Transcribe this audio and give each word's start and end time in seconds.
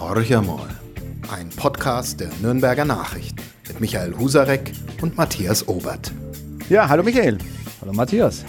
Horch 0.00 0.34
einmal. 0.34 0.66
Ein 1.30 1.50
Podcast 1.50 2.20
der 2.20 2.30
Nürnberger 2.40 2.86
Nachrichten 2.86 3.42
mit 3.68 3.80
Michael 3.82 4.16
Husarek 4.16 4.72
und 5.02 5.18
Matthias 5.18 5.68
Obert. 5.68 6.10
Ja, 6.70 6.88
hallo 6.88 7.02
Michael. 7.02 7.36
Hallo 7.82 7.92
Matthias. 7.92 8.46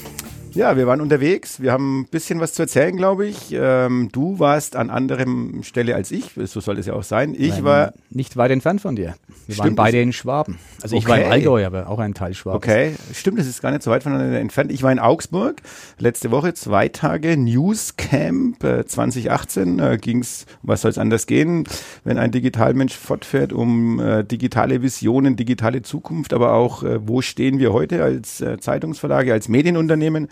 Ja, 0.53 0.75
wir 0.75 0.85
waren 0.85 0.99
unterwegs. 0.99 1.61
Wir 1.61 1.71
haben 1.71 2.01
ein 2.01 2.05
bisschen 2.07 2.41
was 2.41 2.53
zu 2.53 2.63
erzählen, 2.63 2.97
glaube 2.97 3.25
ich. 3.25 3.53
Ähm, 3.53 4.09
du 4.11 4.37
warst 4.37 4.75
an 4.75 4.89
anderem 4.89 5.63
Stelle 5.63 5.95
als 5.95 6.11
ich. 6.11 6.31
So 6.45 6.59
soll 6.59 6.77
es 6.77 6.85
ja 6.85 6.93
auch 6.93 7.03
sein. 7.03 7.33
Ich 7.37 7.51
Nein, 7.51 7.63
war. 7.63 7.93
Nicht 8.09 8.35
weit 8.35 8.51
entfernt 8.51 8.81
von 8.81 8.97
dir. 8.97 9.15
Wir 9.47 9.55
Stimmt, 9.55 9.59
waren 9.59 9.75
beide 9.75 10.01
in 10.01 10.11
Schwaben. 10.11 10.57
Also 10.81 10.97
ich 10.97 11.03
Okay. 11.05 11.11
war 11.11 11.21
im 11.25 11.31
Allgäu, 11.31 11.65
aber 11.65 11.87
auch 11.87 11.99
ein 11.99 12.13
Teil 12.13 12.33
Schwabens. 12.33 12.57
Okay, 12.63 12.93
stimmt, 13.13 13.39
das 13.39 13.47
ist 13.47 13.61
gar 13.61 13.71
nicht 13.71 13.83
so 13.83 13.91
weit 13.91 14.03
voneinander 14.03 14.39
entfernt. 14.39 14.71
Ich 14.73 14.83
war 14.83 14.91
in 14.91 14.99
Augsburg 14.99 15.61
letzte 15.97 16.31
Woche, 16.31 16.53
zwei 16.53 16.89
Tage 16.89 17.37
News 17.37 17.95
Camp 17.95 18.61
äh, 18.63 18.85
2018. 18.85 19.79
Äh, 19.79 19.97
ging's, 20.01 20.45
was 20.63 20.81
soll 20.81 20.91
es 20.91 20.97
anders 20.97 21.27
gehen, 21.27 21.63
wenn 22.03 22.17
ein 22.17 22.31
Digitalmensch 22.31 22.95
fortfährt, 22.95 23.53
um 23.53 23.99
äh, 24.01 24.23
digitale 24.25 24.81
Visionen, 24.81 25.37
digitale 25.37 25.81
Zukunft, 25.81 26.33
aber 26.33 26.53
auch, 26.53 26.83
äh, 26.83 27.07
wo 27.07 27.21
stehen 27.21 27.57
wir 27.59 27.71
heute 27.71 28.03
als 28.03 28.41
äh, 28.41 28.59
Zeitungsverlage, 28.59 29.31
als 29.31 29.47
Medienunternehmen. 29.47 30.27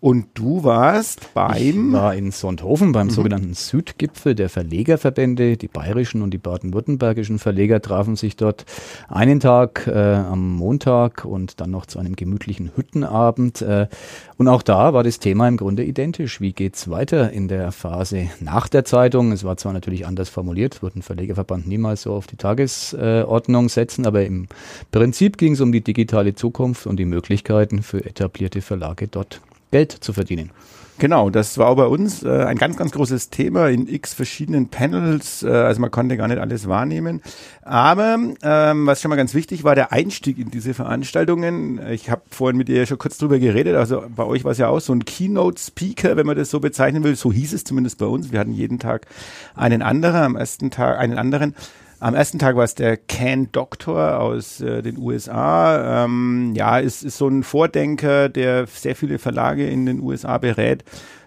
Und 0.00 0.26
du 0.34 0.62
warst 0.62 1.20
Ich 1.22 1.28
beim. 1.34 1.92
war 1.92 2.14
in 2.14 2.30
Sonthofen 2.30 2.88
Mhm. 2.88 2.92
beim 2.92 3.10
sogenannten 3.10 3.54
Südgipfel 3.54 4.36
der 4.36 4.48
Verlegerverbände. 4.48 5.56
Die 5.56 5.66
bayerischen 5.66 6.22
und 6.22 6.30
die 6.30 6.38
baden-württembergischen 6.38 7.40
Verleger 7.40 7.82
trafen 7.82 8.14
sich 8.14 8.36
dort 8.36 8.64
einen 9.08 9.40
Tag 9.40 9.88
äh, 9.88 9.92
am 10.14 10.54
Montag 10.56 11.24
und 11.24 11.60
dann 11.60 11.72
noch 11.72 11.86
zu 11.86 11.98
einem 11.98 12.14
gemütlichen 12.14 12.70
Hüttenabend. 12.76 13.60
Äh, 13.62 13.88
und 14.36 14.46
auch 14.46 14.62
da 14.62 14.94
war 14.94 15.02
das 15.02 15.18
Thema 15.18 15.48
im 15.48 15.56
Grunde 15.56 15.82
identisch. 15.82 16.40
Wie 16.40 16.52
geht's 16.52 16.88
weiter 16.88 17.32
in 17.32 17.48
der 17.48 17.72
Phase 17.72 18.28
nach 18.38 18.68
der 18.68 18.84
Zeitung? 18.84 19.32
Es 19.32 19.42
war 19.42 19.56
zwar 19.56 19.72
natürlich 19.72 20.06
anders 20.06 20.28
formuliert, 20.28 20.80
wird 20.80 20.94
ein 20.94 21.02
Verlegerverband 21.02 21.66
niemals 21.66 22.02
so 22.02 22.12
auf 22.14 22.28
die 22.28 22.36
Tagesordnung 22.36 23.68
setzen, 23.68 24.06
aber 24.06 24.24
im 24.24 24.46
Prinzip 24.92 25.38
ging 25.38 25.54
es 25.54 25.60
um 25.60 25.72
die 25.72 25.80
digitale 25.82 26.36
Zukunft 26.36 26.86
und 26.86 26.98
die 26.98 27.04
Möglichkeiten 27.04 27.82
für 27.82 28.04
etablierte 28.04 28.60
Verlage 28.60 29.08
dort 29.08 29.40
Geld 29.70 29.92
zu 29.92 30.12
verdienen. 30.12 30.50
Genau, 31.00 31.30
das 31.30 31.58
war 31.58 31.76
bei 31.76 31.86
uns 31.86 32.24
äh, 32.24 32.28
ein 32.28 32.58
ganz, 32.58 32.76
ganz 32.76 32.90
großes 32.90 33.30
Thema 33.30 33.68
in 33.68 33.86
x 33.86 34.14
verschiedenen 34.14 34.68
Panels. 34.68 35.44
Äh, 35.44 35.48
also 35.48 35.80
man 35.80 35.92
konnte 35.92 36.16
gar 36.16 36.26
nicht 36.26 36.40
alles 36.40 36.66
wahrnehmen. 36.66 37.22
Aber 37.62 38.18
ähm, 38.42 38.86
was 38.86 39.00
schon 39.00 39.08
mal 39.10 39.14
ganz 39.14 39.32
wichtig 39.32 39.62
war, 39.62 39.76
der 39.76 39.92
Einstieg 39.92 40.38
in 40.38 40.50
diese 40.50 40.74
Veranstaltungen. 40.74 41.80
Ich 41.92 42.10
habe 42.10 42.22
vorhin 42.30 42.56
mit 42.56 42.68
ja 42.68 42.84
schon 42.84 42.98
kurz 42.98 43.16
drüber 43.16 43.38
geredet. 43.38 43.76
Also 43.76 44.02
bei 44.14 44.24
euch 44.24 44.42
war 44.42 44.50
es 44.50 44.58
ja 44.58 44.68
auch 44.68 44.80
so 44.80 44.92
ein 44.92 45.04
Keynote-Speaker, 45.04 46.16
wenn 46.16 46.26
man 46.26 46.36
das 46.36 46.50
so 46.50 46.58
bezeichnen 46.58 47.04
will. 47.04 47.14
So 47.14 47.32
hieß 47.32 47.52
es 47.52 47.62
zumindest 47.62 47.98
bei 47.98 48.06
uns. 48.06 48.32
Wir 48.32 48.40
hatten 48.40 48.52
jeden 48.52 48.80
Tag 48.80 49.06
einen 49.54 49.82
anderen, 49.82 50.22
am 50.22 50.36
ersten 50.36 50.72
Tag 50.72 50.98
einen 50.98 51.16
anderen. 51.16 51.54
Am 52.00 52.14
ersten 52.14 52.38
Tag 52.38 52.54
war 52.54 52.62
es 52.62 52.76
der 52.76 52.96
Ken 52.96 53.50
Doctor 53.50 54.20
aus 54.20 54.60
äh, 54.60 54.82
den 54.82 54.98
USA. 54.98 56.04
Ähm, 56.04 56.52
ja, 56.54 56.78
ist, 56.78 57.02
ist 57.02 57.18
so 57.18 57.26
ein 57.26 57.42
Vordenker, 57.42 58.28
der 58.28 58.66
sehr 58.66 58.94
viele 58.94 59.18
Verlage 59.18 59.66
in 59.66 59.84
den 59.84 60.00
USA 60.00 60.38
berät, 60.38 60.84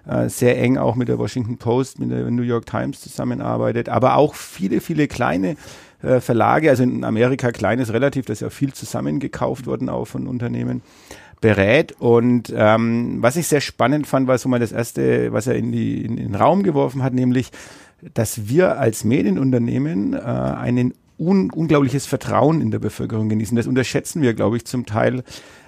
äh, 0.08 0.30
sehr 0.30 0.58
eng 0.62 0.78
auch 0.78 0.96
mit 0.96 1.10
der 1.10 1.20
Washington 1.20 1.58
Post, 1.58 2.00
mit 2.00 2.12
der 2.12 2.32
New 2.32 2.44
York 2.44 2.66
Times 2.66 3.02
zusammenarbeitet, 3.02 3.90
aber 3.90 4.16
auch 4.16 4.34
viele, 4.34 4.80
viele 4.80 5.10
kleine 5.10 5.58
äh, 6.04 6.22
Verlage, 6.22 6.70
also 6.70 6.84
in 6.84 7.04
Amerika 7.04 7.52
kleines 7.52 7.92
relativ, 7.92 8.26
da 8.26 8.34
ist 8.34 8.42
ja 8.42 8.50
viel 8.50 8.72
zusammengekauft 8.72 9.68
worden 9.68 9.90
auch 9.90 10.06
von 10.06 10.26
Unternehmen 10.26 10.84
berät. 11.42 11.94
Und 12.00 12.54
ähm, 12.56 13.18
was 13.20 13.36
ich 13.36 13.48
sehr 13.48 13.62
spannend 13.62 14.08
fand, 14.08 14.28
war 14.28 14.38
so 14.38 14.48
mal 14.48 14.60
das 14.60 14.72
erste, 14.72 15.34
was 15.34 15.48
er 15.48 15.56
in, 15.56 15.74
die, 15.74 16.06
in 16.06 16.16
den 16.16 16.36
Raum 16.36 16.64
geworfen 16.64 17.04
hat, 17.04 17.14
nämlich, 17.14 17.52
dass 18.14 18.50
wir 18.50 18.80
als 18.80 19.04
Medienunternehmen 19.04 20.14
äh, 20.14 20.18
einen 20.18 20.94
un 21.18 21.52
unglaubliches 21.52 22.08
Vertrauen 22.08 22.62
in 22.62 22.72
der 22.72 22.80
Bevölkerung 22.80 23.30
genießen. 23.30 23.56
Das 23.56 23.68
unterschätzen 23.68 24.24
wir, 24.24 24.34
glaube 24.34 24.58
ich, 24.58 24.66
zum 24.66 24.88
Teil 24.88 25.24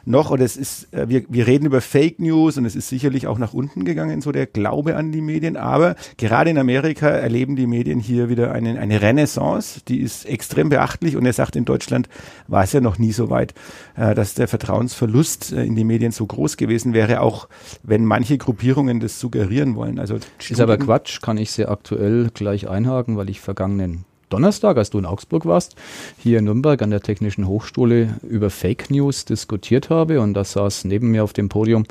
noch. 0.06 0.32
Oder 0.32 0.46
es 0.46 0.58
ist, 0.58 0.94
äh, 0.94 1.08
wir, 1.10 1.24
wir 1.30 1.48
reden 1.48 1.66
über 1.66 1.82
Fake 1.82 2.20
News 2.20 2.58
und 2.58 2.66
es 2.66 2.76
ist 2.76 2.90
sicherlich 2.90 3.28
auch 3.28 3.38
nach 3.38 3.54
unten 3.54 3.86
gegangen, 3.86 4.22
so 4.22 4.32
der 4.32 4.46
Glaube 4.46 4.96
an 4.96 5.12
die 5.12 5.22
Medien. 5.22 5.58
Aber 5.58 5.96
gerade 6.18 6.50
in 6.50 6.58
Amerika 6.58 7.08
erleben 7.08 7.56
die 7.56 7.68
Medien 7.68 8.00
hier 8.00 8.30
wieder 8.30 8.52
eine, 8.52 8.80
eine 8.80 9.02
Renaissance, 9.02 9.82
die 9.88 10.00
ist 10.00 10.26
extrem 10.26 10.70
beachtlich. 10.70 11.16
Und 11.16 11.26
er 11.26 11.34
sagt, 11.34 11.56
in 11.56 11.66
Deutschland 11.66 12.10
war 12.48 12.64
es 12.64 12.74
ja 12.74 12.82
noch 12.82 12.98
nie 12.98 13.12
so 13.12 13.30
weit, 13.30 13.54
äh, 13.96 14.14
dass 14.16 14.34
der 14.34 14.48
Vertrauensverlust 14.48 15.54
äh, 15.54 15.64
in 15.64 15.76
die 15.76 15.84
Medien 15.84 16.12
so 16.12 16.26
groß 16.26 16.58
gewesen 16.58 16.94
wäre, 16.94 17.22
auch 17.22 17.48
wenn 17.84 18.06
manche 18.06 18.38
Gruppierungen 18.38 19.00
das 19.00 19.20
suggerieren 19.20 19.76
wollen. 19.76 20.00
Also 20.00 20.18
Ist 20.40 20.62
aber 20.62 20.78
Quatsch, 20.78 21.22
kann 21.22 21.38
ich 21.38 21.52
sehr 21.52 21.70
aktuell 21.72 22.30
gleich 22.34 22.68
einhaken, 22.68 23.18
weil 23.18 23.30
ich 23.30 23.40
vergangenen 23.40 24.06
Donnerstag, 24.34 24.78
als 24.78 24.90
du 24.90 24.98
in 24.98 25.06
Augsburg 25.06 25.46
warst, 25.46 25.76
hier 26.18 26.40
in 26.40 26.46
Nürnberg 26.46 26.82
an 26.82 26.90
der 26.90 27.02
Technischen 27.02 27.48
Hochschule 27.48 28.16
über 28.28 28.50
Fake 28.50 28.90
News 28.90 29.26
diskutiert 29.26 29.92
habe. 29.92 30.20
Und 30.22 30.34
da 30.34 30.44
saß 30.44 30.86
neben 30.86 31.12
mir 31.12 31.24
auf 31.24 31.34
dem 31.34 31.50
Podium 31.50 31.86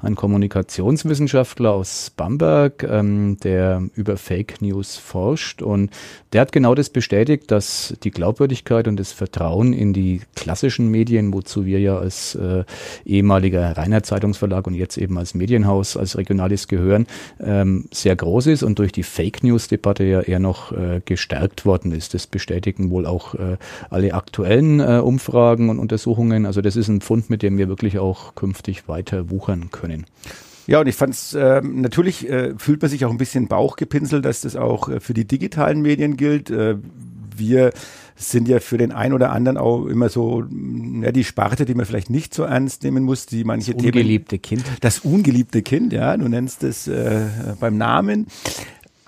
ein 0.00 0.14
Kommunikationswissenschaftler 0.14 1.72
aus 1.72 2.12
Bamberg, 2.16 2.84
ähm, 2.84 3.36
der 3.42 3.82
über 3.96 4.16
Fake 4.16 4.62
News 4.62 4.96
forscht. 4.96 5.60
Und 5.60 5.90
der 6.32 6.42
hat 6.42 6.52
genau 6.52 6.76
das 6.76 6.90
bestätigt, 6.90 7.50
dass 7.50 7.94
die 8.04 8.12
Glaubwürdigkeit 8.12 8.86
und 8.86 8.96
das 8.96 9.10
Vertrauen 9.10 9.72
in 9.72 9.92
die 9.92 10.20
klassischen 10.36 10.88
Medien, 10.88 11.34
wozu 11.34 11.66
wir 11.66 11.80
ja 11.80 11.98
als 11.98 12.36
äh, 12.36 12.62
ehemaliger 13.04 13.76
reiner 13.76 14.04
Zeitungsverlag 14.04 14.68
und 14.68 14.74
jetzt 14.74 14.98
eben 14.98 15.18
als 15.18 15.34
Medienhaus, 15.34 15.96
als 15.96 16.16
Regionalis 16.16 16.68
gehören, 16.68 17.08
ähm, 17.40 17.86
sehr 17.92 18.14
groß 18.14 18.46
ist 18.46 18.62
und 18.62 18.78
durch 18.78 18.92
die 18.92 19.02
Fake 19.02 19.42
News-Debatte 19.42 20.04
ja 20.04 20.20
eher 20.20 20.38
noch 20.38 20.70
äh, 20.70 21.00
gestärkt 21.04 21.66
worden 21.66 21.87
ist. 21.92 22.14
Das 22.14 22.26
bestätigen 22.26 22.90
wohl 22.90 23.06
auch 23.06 23.34
äh, 23.34 23.56
alle 23.90 24.14
aktuellen 24.14 24.80
äh, 24.80 25.00
Umfragen 25.02 25.70
und 25.70 25.78
Untersuchungen. 25.78 26.46
Also 26.46 26.60
das 26.60 26.76
ist 26.76 26.88
ein 26.88 27.00
Pfund, 27.00 27.30
mit 27.30 27.42
dem 27.42 27.58
wir 27.58 27.68
wirklich 27.68 27.98
auch 27.98 28.34
künftig 28.34 28.88
weiter 28.88 29.30
wuchern 29.30 29.70
können. 29.70 30.06
Ja, 30.66 30.80
und 30.80 30.86
ich 30.86 30.96
fand 30.96 31.14
es, 31.14 31.34
ähm, 31.34 31.80
natürlich 31.80 32.28
äh, 32.28 32.52
fühlt 32.58 32.82
man 32.82 32.90
sich 32.90 33.06
auch 33.06 33.10
ein 33.10 33.16
bisschen 33.16 33.48
Bauchgepinselt, 33.48 34.24
dass 34.24 34.42
das 34.42 34.54
auch 34.54 34.90
äh, 34.90 35.00
für 35.00 35.14
die 35.14 35.26
digitalen 35.26 35.80
Medien 35.80 36.18
gilt. 36.18 36.50
Äh, 36.50 36.76
wir 37.34 37.72
sind 38.16 38.48
ja 38.48 38.60
für 38.60 38.76
den 38.76 38.92
einen 38.92 39.14
oder 39.14 39.30
anderen 39.30 39.56
auch 39.56 39.86
immer 39.86 40.10
so 40.10 40.44
mh, 40.46 41.06
ja, 41.06 41.12
die 41.12 41.24
Sparte, 41.24 41.64
die 41.64 41.74
man 41.74 41.86
vielleicht 41.86 42.10
nicht 42.10 42.34
so 42.34 42.42
ernst 42.42 42.82
nehmen 42.82 43.04
muss, 43.04 43.24
die 43.24 43.44
manche 43.44 43.72
Themen 43.72 43.86
Ungeliebte 43.86 44.38
Kind. 44.38 44.64
das 44.80 44.98
ungeliebte 45.00 45.62
Kind, 45.62 45.92
ja, 45.92 46.16
du 46.16 46.28
nennst 46.28 46.62
es 46.64 46.86
äh, 46.86 47.26
beim 47.60 47.78
Namen. 47.78 48.26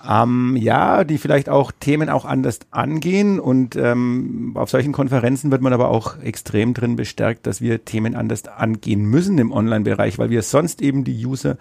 Ähm, 0.07 0.55
ja, 0.55 1.03
die 1.03 1.17
vielleicht 1.17 1.49
auch 1.49 1.71
Themen 1.71 2.09
auch 2.09 2.25
anders 2.25 2.59
angehen 2.71 3.39
und 3.39 3.75
ähm, 3.75 4.53
auf 4.55 4.69
solchen 4.69 4.93
Konferenzen 4.93 5.51
wird 5.51 5.61
man 5.61 5.73
aber 5.73 5.89
auch 5.89 6.19
extrem 6.19 6.73
drin 6.73 6.95
bestärkt, 6.95 7.45
dass 7.45 7.61
wir 7.61 7.85
Themen 7.85 8.15
anders 8.15 8.47
angehen 8.47 9.05
müssen 9.05 9.37
im 9.37 9.51
Online-Bereich, 9.51 10.17
weil 10.17 10.29
wir 10.29 10.41
sonst 10.41 10.81
eben 10.81 11.03
die 11.03 11.25
User 11.25 11.57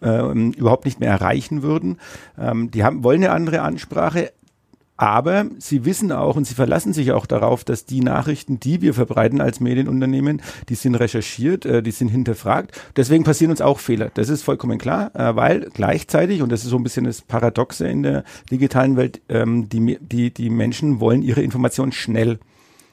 ähm, 0.00 0.52
überhaupt 0.52 0.84
nicht 0.84 1.00
mehr 1.00 1.10
erreichen 1.10 1.62
würden. 1.62 1.98
Ähm, 2.38 2.70
die 2.70 2.84
haben, 2.84 3.04
wollen 3.04 3.22
eine 3.22 3.32
andere 3.32 3.62
Ansprache, 3.62 4.32
aber 4.96 5.46
sie 5.58 5.84
wissen 5.84 6.12
auch 6.12 6.36
und 6.36 6.46
sie 6.46 6.54
verlassen 6.54 6.92
sich 6.92 7.12
auch 7.12 7.26
darauf, 7.26 7.64
dass 7.64 7.86
die 7.86 8.00
Nachrichten, 8.00 8.60
die 8.60 8.82
wir 8.82 8.94
verbreiten 8.94 9.40
als 9.40 9.58
Medienunternehmen, 9.58 10.42
die 10.68 10.74
sind 10.74 10.94
recherchiert, 10.94 11.64
äh, 11.64 11.82
die 11.82 11.90
sind 11.90 12.08
hinterfragt. 12.08 12.78
Deswegen 12.96 13.24
passieren 13.24 13.50
uns 13.50 13.60
auch 13.60 13.78
Fehler. 13.78 14.10
Das 14.14 14.28
ist 14.28 14.42
vollkommen 14.42 14.78
klar, 14.78 15.10
äh, 15.14 15.34
weil 15.34 15.70
gleichzeitig, 15.72 16.42
und 16.42 16.52
das 16.52 16.64
ist 16.64 16.70
so 16.70 16.76
ein 16.76 16.82
bisschen 16.84 17.04
das 17.04 17.22
Paradoxe 17.22 17.88
in 17.88 18.02
der 18.02 18.24
digitalen 18.50 18.96
Welt, 18.96 19.20
ähm, 19.28 19.68
die, 19.68 19.98
die, 20.00 20.32
die 20.32 20.50
Menschen 20.50 21.00
wollen 21.00 21.22
ihre 21.22 21.42
Informationen 21.42 21.92
schnell. 21.92 22.38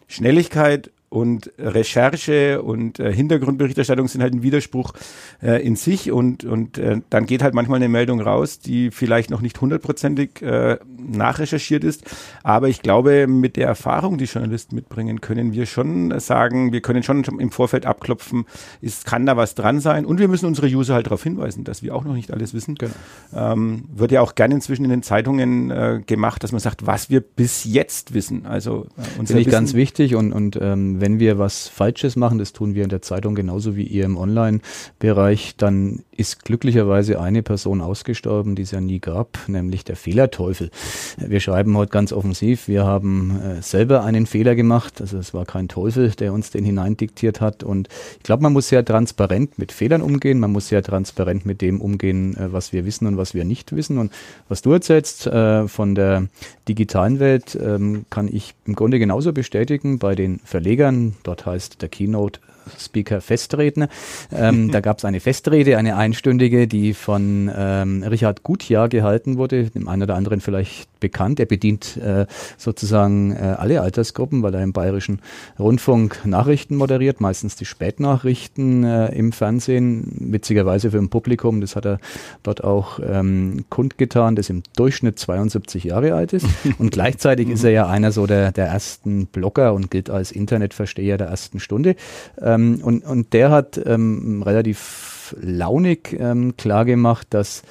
Schnelligkeit 0.07 0.91
und 1.09 1.51
Recherche 1.57 2.61
und 2.61 2.99
äh, 2.99 3.11
Hintergrundberichterstattung 3.11 4.07
sind 4.07 4.21
halt 4.21 4.33
ein 4.33 4.43
Widerspruch 4.43 4.93
äh, 5.41 5.65
in 5.65 5.75
sich 5.75 6.11
und, 6.11 6.43
und 6.43 6.77
äh, 6.77 7.01
dann 7.09 7.25
geht 7.25 7.41
halt 7.41 7.55
manchmal 7.55 7.77
eine 7.77 7.89
Meldung 7.89 8.21
raus, 8.21 8.59
die 8.59 8.91
vielleicht 8.91 9.31
noch 9.31 9.41
nicht 9.41 9.59
hundertprozentig 9.59 10.41
äh, 10.41 10.77
nachrecherchiert 10.97 11.83
ist, 11.83 12.03
aber 12.43 12.69
ich 12.69 12.81
glaube, 12.81 13.27
mit 13.27 13.57
der 13.57 13.67
Erfahrung, 13.67 14.17
die 14.17 14.25
Journalisten 14.25 14.75
mitbringen, 14.75 15.19
können 15.21 15.53
wir 15.53 15.65
schon 15.65 16.17
sagen, 16.19 16.71
wir 16.71 16.81
können 16.81 17.01
schon 17.01 17.23
im 17.23 17.51
Vorfeld 17.51 17.85
abklopfen, 17.87 18.45
ist, 18.81 19.05
kann 19.05 19.25
da 19.25 19.35
was 19.35 19.55
dran 19.55 19.79
sein 19.79 20.05
und 20.05 20.19
wir 20.19 20.27
müssen 20.27 20.45
unsere 20.45 20.67
User 20.67 20.93
halt 20.93 21.07
darauf 21.07 21.23
hinweisen, 21.23 21.63
dass 21.63 21.81
wir 21.81 21.95
auch 21.95 22.03
noch 22.03 22.13
nicht 22.13 22.31
alles 22.31 22.53
wissen. 22.53 22.75
Genau. 22.75 22.93
Ähm, 23.33 23.85
wird 23.91 24.11
ja 24.11 24.21
auch 24.21 24.35
gerne 24.35 24.55
inzwischen 24.55 24.83
in 24.83 24.91
den 24.91 25.01
Zeitungen 25.01 25.71
äh, 25.71 26.01
gemacht, 26.05 26.43
dass 26.43 26.51
man 26.51 26.59
sagt, 26.59 26.85
was 26.85 27.09
wir 27.09 27.21
bis 27.21 27.63
jetzt 27.63 28.13
wissen. 28.13 28.45
Also 28.45 28.87
äh, 28.97 29.19
unser 29.19 29.33
Finde 29.33 29.41
ich 29.41 29.49
ganz 29.49 29.73
wichtig 29.73 30.15
und, 30.15 30.33
und 30.33 30.57
ähm, 30.61 30.98
wenn 31.01 31.19
wir 31.19 31.39
was 31.39 31.67
Falsches 31.67 32.15
machen, 32.15 32.37
das 32.37 32.53
tun 32.53 32.75
wir 32.75 32.83
in 32.83 32.89
der 32.89 33.01
Zeitung 33.01 33.35
genauso 33.35 33.75
wie 33.75 33.83
ihr 33.83 34.05
im 34.05 34.17
Online-Bereich, 34.17 35.55
dann 35.57 36.03
ist 36.11 36.43
glücklicherweise 36.43 37.19
eine 37.21 37.43
Person 37.43 37.81
ausgestorben, 37.81 38.55
die 38.55 38.63
es 38.63 38.71
ja 38.71 38.81
nie 38.81 38.99
gab, 38.99 39.39
nämlich 39.47 39.85
der 39.85 39.95
Fehlerteufel. 39.95 40.69
Wir 41.17 41.39
schreiben 41.39 41.75
heute 41.77 41.91
ganz 41.91 42.11
offensiv, 42.11 42.67
wir 42.67 42.85
haben 42.85 43.39
äh, 43.39 43.61
selber 43.61 44.03
einen 44.03 44.25
Fehler 44.25 44.55
gemacht, 44.55 44.99
also 44.99 45.17
es 45.17 45.33
war 45.33 45.45
kein 45.45 45.69
Teufel, 45.69 46.09
der 46.11 46.33
uns 46.33 46.51
den 46.51 46.65
hineindiktiert 46.65 47.39
hat. 47.39 47.63
Und 47.63 47.87
ich 48.17 48.23
glaube, 48.23 48.43
man 48.43 48.53
muss 48.53 48.67
sehr 48.67 48.83
transparent 48.83 49.57
mit 49.57 49.71
Fehlern 49.71 50.01
umgehen, 50.01 50.39
man 50.39 50.51
muss 50.51 50.67
sehr 50.67 50.83
transparent 50.83 51.45
mit 51.45 51.61
dem 51.61 51.79
umgehen, 51.79 52.35
äh, 52.35 52.51
was 52.51 52.73
wir 52.73 52.85
wissen 52.85 53.07
und 53.07 53.17
was 53.17 53.33
wir 53.33 53.45
nicht 53.45 53.75
wissen. 53.75 53.97
Und 53.97 54.11
was 54.49 54.61
du 54.61 54.73
erzählst 54.73 55.25
äh, 55.27 55.67
von 55.67 55.95
der 55.95 56.27
digitalen 56.67 57.19
Welt, 57.19 57.57
ähm, 57.61 58.05
kann 58.09 58.27
ich 58.27 58.55
im 58.65 58.75
Grunde 58.75 58.99
genauso 58.99 59.31
bestätigen. 59.33 59.99
Bei 59.99 60.15
den 60.15 60.39
Verlegern, 60.43 60.88
dort 61.23 61.45
heißt 61.45 61.81
der 61.81 61.89
Keynote 61.89 62.39
Speaker 62.77 63.21
Festreden. 63.21 63.87
Ähm, 64.31 64.71
da 64.71 64.81
gab 64.81 64.97
es 64.99 65.05
eine 65.05 65.19
Festrede, 65.19 65.77
eine 65.77 65.95
einstündige, 65.95 66.67
die 66.67 66.93
von 66.93 67.51
ähm, 67.55 68.03
Richard 68.03 68.43
Gutjahr 68.43 68.89
gehalten 68.89 69.37
wurde, 69.37 69.69
dem 69.69 69.87
einen 69.87 70.03
oder 70.03 70.15
anderen 70.15 70.41
vielleicht 70.41 70.99
bekannt. 70.99 71.39
Er 71.39 71.45
bedient 71.45 71.97
äh, 71.97 72.25
sozusagen 72.57 73.31
äh, 73.31 73.55
alle 73.57 73.81
Altersgruppen, 73.81 74.43
weil 74.43 74.53
er 74.53 74.63
im 74.63 74.73
Bayerischen 74.73 75.21
Rundfunk 75.57 76.25
Nachrichten 76.25 76.75
moderiert, 76.75 77.21
meistens 77.21 77.55
die 77.55 77.65
Spätnachrichten 77.65 78.83
äh, 78.83 79.07
im 79.15 79.31
Fernsehen, 79.31 80.31
witzigerweise 80.31 80.91
für 80.91 80.97
ein 80.97 81.09
Publikum, 81.09 81.61
das 81.61 81.75
hat 81.75 81.85
er 81.85 81.99
dort 82.43 82.63
auch 82.63 82.99
ähm, 83.05 83.65
kundgetan, 83.69 84.35
das 84.35 84.49
im 84.49 84.63
Durchschnitt 84.75 85.19
72 85.19 85.85
Jahre 85.85 86.13
alt 86.13 86.33
ist. 86.33 86.45
Und 86.77 86.91
gleichzeitig 86.91 87.49
ist 87.49 87.63
er 87.63 87.71
ja 87.71 87.87
einer 87.87 88.11
so 88.11 88.27
der, 88.27 88.51
der 88.51 88.67
ersten 88.67 89.27
Blogger 89.27 89.73
und 89.73 89.91
gilt 89.91 90.09
als 90.09 90.31
Internetversteher 90.31 91.17
der 91.17 91.27
ersten 91.27 91.59
Stunde. 91.59 91.95
Ähm, 92.41 92.58
und, 92.81 93.05
und 93.05 93.33
der 93.33 93.51
hat 93.51 93.79
ähm, 93.85 94.43
relativ 94.43 95.35
launig 95.39 96.15
ähm, 96.19 96.55
klargemacht, 96.57 97.27
dass 97.31 97.63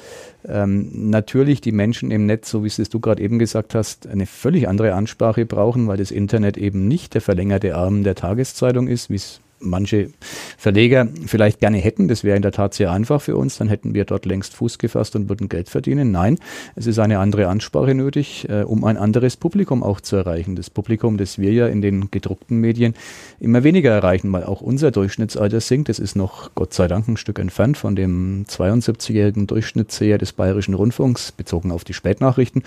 ähm, 0.46 1.11
natürlich 1.11 1.61
die 1.61 1.73
Menschen 1.73 2.11
im 2.11 2.26
Netz, 2.26 2.50
so 2.50 2.62
wie 2.64 2.69
es 2.69 2.88
du 2.88 3.00
gerade 3.00 3.23
eben 3.23 3.38
gesagt 3.38 3.75
hast, 3.75 4.06
eine 4.06 4.26
völlig 4.26 4.69
andere 4.69 4.94
Ansprache 4.94 5.46
brauchen, 5.46 5.88
weil 5.88 5.96
das 5.96 6.11
Internet 6.11 6.56
eben 6.56 6.88
nicht 6.88 7.14
der 7.14 7.20
verlängerte 7.20 7.75
Arm 7.75 8.05
der 8.05 8.14
Tageszeitung 8.14 8.88
ist, 8.88 9.11
wie 9.11 9.17
es 9.17 9.40
manche 9.61 10.11
Verleger 10.57 11.09
vielleicht 11.27 11.61
gerne 11.61 11.79
hätten. 11.79 12.09
Das 12.09 12.25
wäre 12.25 12.37
in 12.37 12.43
der 12.43 12.53
Tat 12.53 12.75
sehr 12.75 12.91
einfach 12.91 13.21
für 13.21 13.37
uns. 13.37 13.59
Dann 13.59 13.69
hätten 13.69 13.95
wir 13.95 14.05
dort 14.05 14.27
längst 14.27 14.55
Fuß 14.55 14.79
gefasst 14.79 15.17
und 15.17 15.29
würden 15.29 15.49
Geld 15.49 15.69
verdienen. 15.69 16.11
Nein, 16.11 16.39
es 16.75 16.87
ist 16.87 16.99
eine 16.99 17.19
andere 17.19 17.49
Ansprache 17.49 17.95
nötig, 17.95 18.49
äh, 18.49 18.63
um 18.63 18.85
ein 18.85 18.97
anderes 18.97 19.37
Publikum 19.37 19.83
auch 19.83 20.01
zu 20.01 20.17
erreichen. 20.17 20.57
Das 20.57 20.71
Publikum, 20.71 21.19
das 21.19 21.39
wir 21.39 21.53
ja 21.53 21.67
in 21.67 21.83
den 21.83 22.11
gedruckten 22.11 22.59
Medien 22.59 22.95
immer 23.41 23.65
weniger 23.65 23.91
erreichen, 23.91 24.33
weil 24.33 24.45
auch 24.45 24.61
unser 24.61 24.91
Durchschnittsalter 24.91 25.61
sinkt. 25.61 25.89
Es 25.89 25.99
ist 25.99 26.17
noch 26.17 26.55
Gott 26.55 26.75
sei 26.75 26.89
Dank 26.89 27.09
ein 27.09 27.17
Stück 27.17 27.39
entfernt 27.39 27.77
von 27.77 27.97
dem 27.97 28.45
72-jährigen 28.49 29.47
Durchschnittsseher 29.47 30.19
des 30.19 30.33
Bayerischen 30.33 30.75
Rundfunks, 30.75 31.33
bezogen 31.33 31.73
auf 31.73 31.85
die 31.85 31.95
Spätnachrichten. 31.95 32.63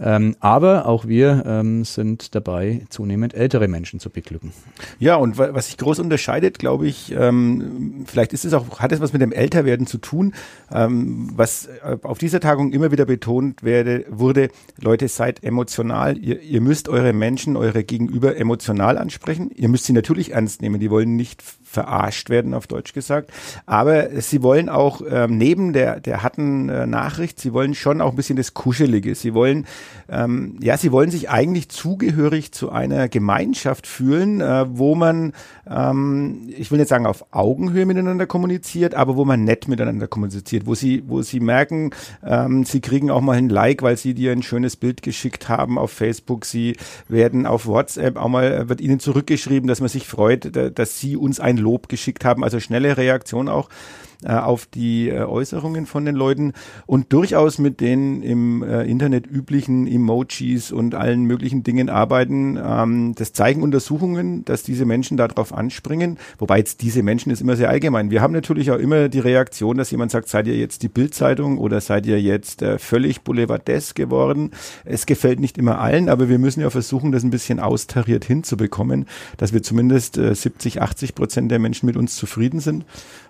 Ähm, 0.00 0.36
aber 0.40 0.86
auch 0.86 1.06
wir 1.06 1.44
ähm, 1.46 1.84
sind 1.84 2.34
dabei, 2.34 2.82
zunehmend 2.88 3.34
ältere 3.34 3.68
Menschen 3.68 4.00
zu 4.00 4.10
beglücken. 4.10 4.52
Ja, 4.98 5.16
und 5.16 5.38
was 5.38 5.68
ich 5.68 5.76
groß 5.76 5.98
unterscheide, 6.00 6.35
unterscheidet, 6.36 6.58
glaube 6.58 6.86
ich, 6.86 7.14
ähm, 7.16 8.04
vielleicht 8.06 8.32
ist 8.32 8.44
es 8.44 8.52
auch, 8.52 8.78
hat 8.78 8.92
es 8.92 9.00
was 9.00 9.12
mit 9.12 9.22
dem 9.22 9.32
Älterwerden 9.32 9.86
zu 9.86 9.98
tun, 9.98 10.34
ähm, 10.72 11.30
was 11.34 11.66
äh, 11.66 11.96
auf 12.02 12.18
dieser 12.18 12.40
Tagung 12.40 12.72
immer 12.72 12.92
wieder 12.92 13.06
betont 13.06 13.62
werde, 13.62 14.04
wurde, 14.10 14.50
Leute, 14.80 15.08
seid 15.08 15.42
emotional, 15.42 16.18
ihr, 16.18 16.40
ihr 16.42 16.60
müsst 16.60 16.88
eure 16.88 17.12
Menschen, 17.12 17.56
eure 17.56 17.84
Gegenüber 17.84 18.36
emotional 18.36 18.98
ansprechen, 18.98 19.50
ihr 19.54 19.68
müsst 19.68 19.84
sie 19.84 19.92
natürlich 19.92 20.32
ernst 20.32 20.62
nehmen, 20.62 20.80
die 20.80 20.90
wollen 20.90 21.16
nicht 21.16 21.42
verarscht 21.76 22.30
werden, 22.30 22.54
auf 22.54 22.66
Deutsch 22.66 22.94
gesagt. 22.94 23.30
Aber 23.66 24.20
sie 24.22 24.42
wollen 24.42 24.68
auch 24.68 25.02
ähm, 25.08 25.36
neben 25.36 25.72
der, 25.72 26.00
der 26.00 26.22
harten 26.22 26.68
äh, 26.68 26.86
Nachricht, 26.86 27.38
sie 27.38 27.52
wollen 27.52 27.74
schon 27.74 28.00
auch 28.00 28.10
ein 28.10 28.16
bisschen 28.16 28.36
das 28.36 28.54
Kuschelige. 28.54 29.14
Sie 29.14 29.34
wollen, 29.34 29.66
ähm, 30.08 30.56
ja, 30.62 30.78
sie 30.78 30.90
wollen 30.90 31.10
sich 31.10 31.28
eigentlich 31.28 31.68
zugehörig 31.68 32.52
zu 32.52 32.70
einer 32.70 33.08
Gemeinschaft 33.08 33.86
fühlen, 33.86 34.40
äh, 34.40 34.64
wo 34.70 34.94
man, 34.94 35.32
ähm, 35.68 36.25
ich 36.56 36.70
will 36.70 36.78
nicht 36.78 36.88
sagen 36.88 37.06
auf 37.06 37.24
Augenhöhe 37.32 37.86
miteinander 37.86 38.26
kommuniziert, 38.26 38.94
aber 38.94 39.16
wo 39.16 39.24
man 39.24 39.44
nett 39.44 39.68
miteinander 39.68 40.06
kommuniziert, 40.06 40.66
wo 40.66 40.74
sie, 40.74 41.02
wo 41.06 41.22
sie 41.22 41.40
merken, 41.40 41.90
ähm, 42.24 42.64
sie 42.64 42.80
kriegen 42.80 43.10
auch 43.10 43.20
mal 43.20 43.36
ein 43.36 43.48
Like, 43.48 43.82
weil 43.82 43.96
sie 43.96 44.14
dir 44.14 44.32
ein 44.32 44.42
schönes 44.42 44.76
Bild 44.76 45.02
geschickt 45.02 45.48
haben 45.48 45.78
auf 45.78 45.90
Facebook. 45.90 46.44
Sie 46.44 46.76
werden 47.08 47.46
auf 47.46 47.66
WhatsApp 47.66 48.16
auch 48.16 48.28
mal, 48.28 48.68
wird 48.68 48.80
ihnen 48.80 49.00
zurückgeschrieben, 49.00 49.68
dass 49.68 49.80
man 49.80 49.88
sich 49.88 50.06
freut, 50.06 50.56
dass 50.78 51.00
sie 51.00 51.16
uns 51.16 51.40
ein 51.40 51.56
Lob 51.56 51.88
geschickt 51.88 52.24
haben, 52.24 52.44
also 52.44 52.60
schnelle 52.60 52.96
Reaktion 52.96 53.48
auch 53.48 53.68
äh, 54.24 54.32
auf 54.32 54.66
die 54.66 55.08
äh, 55.08 55.22
Äußerungen 55.22 55.86
von 55.86 56.04
den 56.04 56.14
Leuten 56.14 56.52
und 56.86 57.12
durchaus 57.12 57.58
mit 57.58 57.80
den 57.80 58.22
im 58.22 58.62
äh, 58.62 58.84
Internet 58.84 59.26
üblichen 59.26 59.86
Emojis 59.86 60.72
und 60.72 60.94
allen 60.94 61.24
möglichen 61.24 61.62
Dingen 61.62 61.88
arbeiten. 61.88 62.58
Ähm, 62.62 63.14
das 63.14 63.32
zeigen 63.32 63.62
Untersuchungen, 63.62 64.44
dass 64.44 64.62
diese 64.62 64.84
Menschen 64.84 65.16
darauf 65.16 65.52
anspringen. 65.52 66.18
Wobei 66.38 66.58
jetzt 66.58 66.82
diese 66.82 67.02
Menschen 67.02 67.30
ist 67.30 67.40
immer 67.40 67.56
sehr 67.56 67.70
allgemein. 67.70 68.10
Wir 68.10 68.22
haben 68.22 68.32
natürlich 68.32 68.70
auch 68.70 68.78
immer 68.78 69.08
die 69.08 69.20
Reaktion, 69.20 69.76
dass 69.76 69.90
jemand 69.90 70.10
sagt, 70.10 70.28
seid 70.28 70.46
ihr 70.46 70.56
jetzt 70.56 70.82
die 70.82 70.88
Bildzeitung 70.88 71.58
oder 71.58 71.80
seid 71.80 72.06
ihr 72.06 72.20
jetzt 72.20 72.62
äh, 72.62 72.78
völlig 72.78 73.22
boulevardesk 73.22 73.94
geworden. 73.94 74.50
Es 74.84 75.06
gefällt 75.06 75.40
nicht 75.40 75.58
immer 75.58 75.80
allen, 75.80 76.08
aber 76.08 76.28
wir 76.28 76.38
müssen 76.38 76.60
ja 76.60 76.70
versuchen, 76.70 77.12
das 77.12 77.22
ein 77.22 77.30
bisschen 77.30 77.60
austariert 77.60 78.24
hinzubekommen, 78.24 79.06
dass 79.36 79.52
wir 79.52 79.62
zumindest 79.62 80.18
äh, 80.18 80.34
70, 80.34 80.82
80 80.82 81.14
Prozent 81.14 81.50
der 81.50 81.58
Menschen 81.58 81.86
mit 81.86 81.96
uns 81.96 82.16
zufrieden 82.16 82.60
sind. 82.60 82.84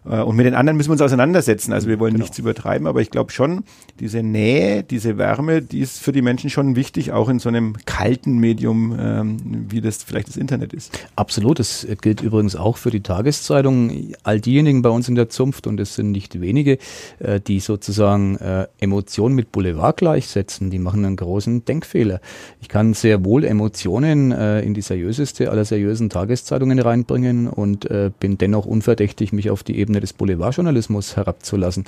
Äh, 0.04 0.20
und 0.20 0.36
mit 0.36 0.46
den 0.46 0.54
anderen 0.54 0.75
müssen 0.76 0.90
wir 0.90 0.92
uns 0.92 1.02
auseinandersetzen. 1.02 1.72
Also 1.72 1.88
wir 1.88 1.98
wollen 1.98 2.14
genau. 2.14 2.24
nichts 2.24 2.38
übertreiben, 2.38 2.86
aber 2.86 3.00
ich 3.00 3.10
glaube 3.10 3.32
schon, 3.32 3.64
diese 4.00 4.22
Nähe, 4.22 4.82
diese 4.82 5.18
Wärme, 5.18 5.62
die 5.62 5.80
ist 5.80 6.00
für 6.00 6.12
die 6.12 6.22
Menschen 6.22 6.50
schon 6.50 6.76
wichtig, 6.76 7.12
auch 7.12 7.28
in 7.28 7.38
so 7.38 7.48
einem 7.48 7.74
kalten 7.84 8.38
Medium, 8.38 8.96
ähm, 8.98 9.66
wie 9.68 9.80
das 9.80 10.02
vielleicht 10.02 10.28
das 10.28 10.36
Internet 10.36 10.72
ist. 10.72 10.98
Absolut. 11.16 11.58
Das 11.58 11.86
gilt 12.02 12.20
übrigens 12.20 12.56
auch 12.56 12.76
für 12.76 12.90
die 12.90 13.02
Tageszeitung. 13.02 14.12
All 14.22 14.40
diejenigen 14.40 14.82
bei 14.82 14.90
uns 14.90 15.08
in 15.08 15.14
der 15.14 15.28
Zunft, 15.28 15.66
und 15.66 15.80
es 15.80 15.94
sind 15.94 16.12
nicht 16.12 16.40
wenige, 16.40 16.78
äh, 17.18 17.40
die 17.40 17.60
sozusagen 17.60 18.36
äh, 18.36 18.66
Emotionen 18.78 19.34
mit 19.34 19.52
Boulevard 19.52 19.96
gleichsetzen, 19.96 20.70
die 20.70 20.78
machen 20.78 21.04
einen 21.04 21.16
großen 21.16 21.64
Denkfehler. 21.64 22.20
Ich 22.60 22.68
kann 22.68 22.94
sehr 22.94 23.24
wohl 23.24 23.44
Emotionen 23.44 24.32
äh, 24.32 24.60
in 24.60 24.74
die 24.74 24.82
seriöseste 24.82 25.50
aller 25.50 25.64
seriösen 25.64 26.10
Tageszeitungen 26.10 26.78
reinbringen 26.78 27.48
und 27.48 27.90
äh, 27.90 28.10
bin 28.18 28.38
dennoch 28.38 28.66
unverdächtig, 28.66 29.32
mich 29.32 29.50
auf 29.50 29.62
die 29.62 29.78
Ebene 29.78 30.00
des 30.00 30.12
Boulevardjournalismus 30.66 31.16
herabzulassen. 31.16 31.84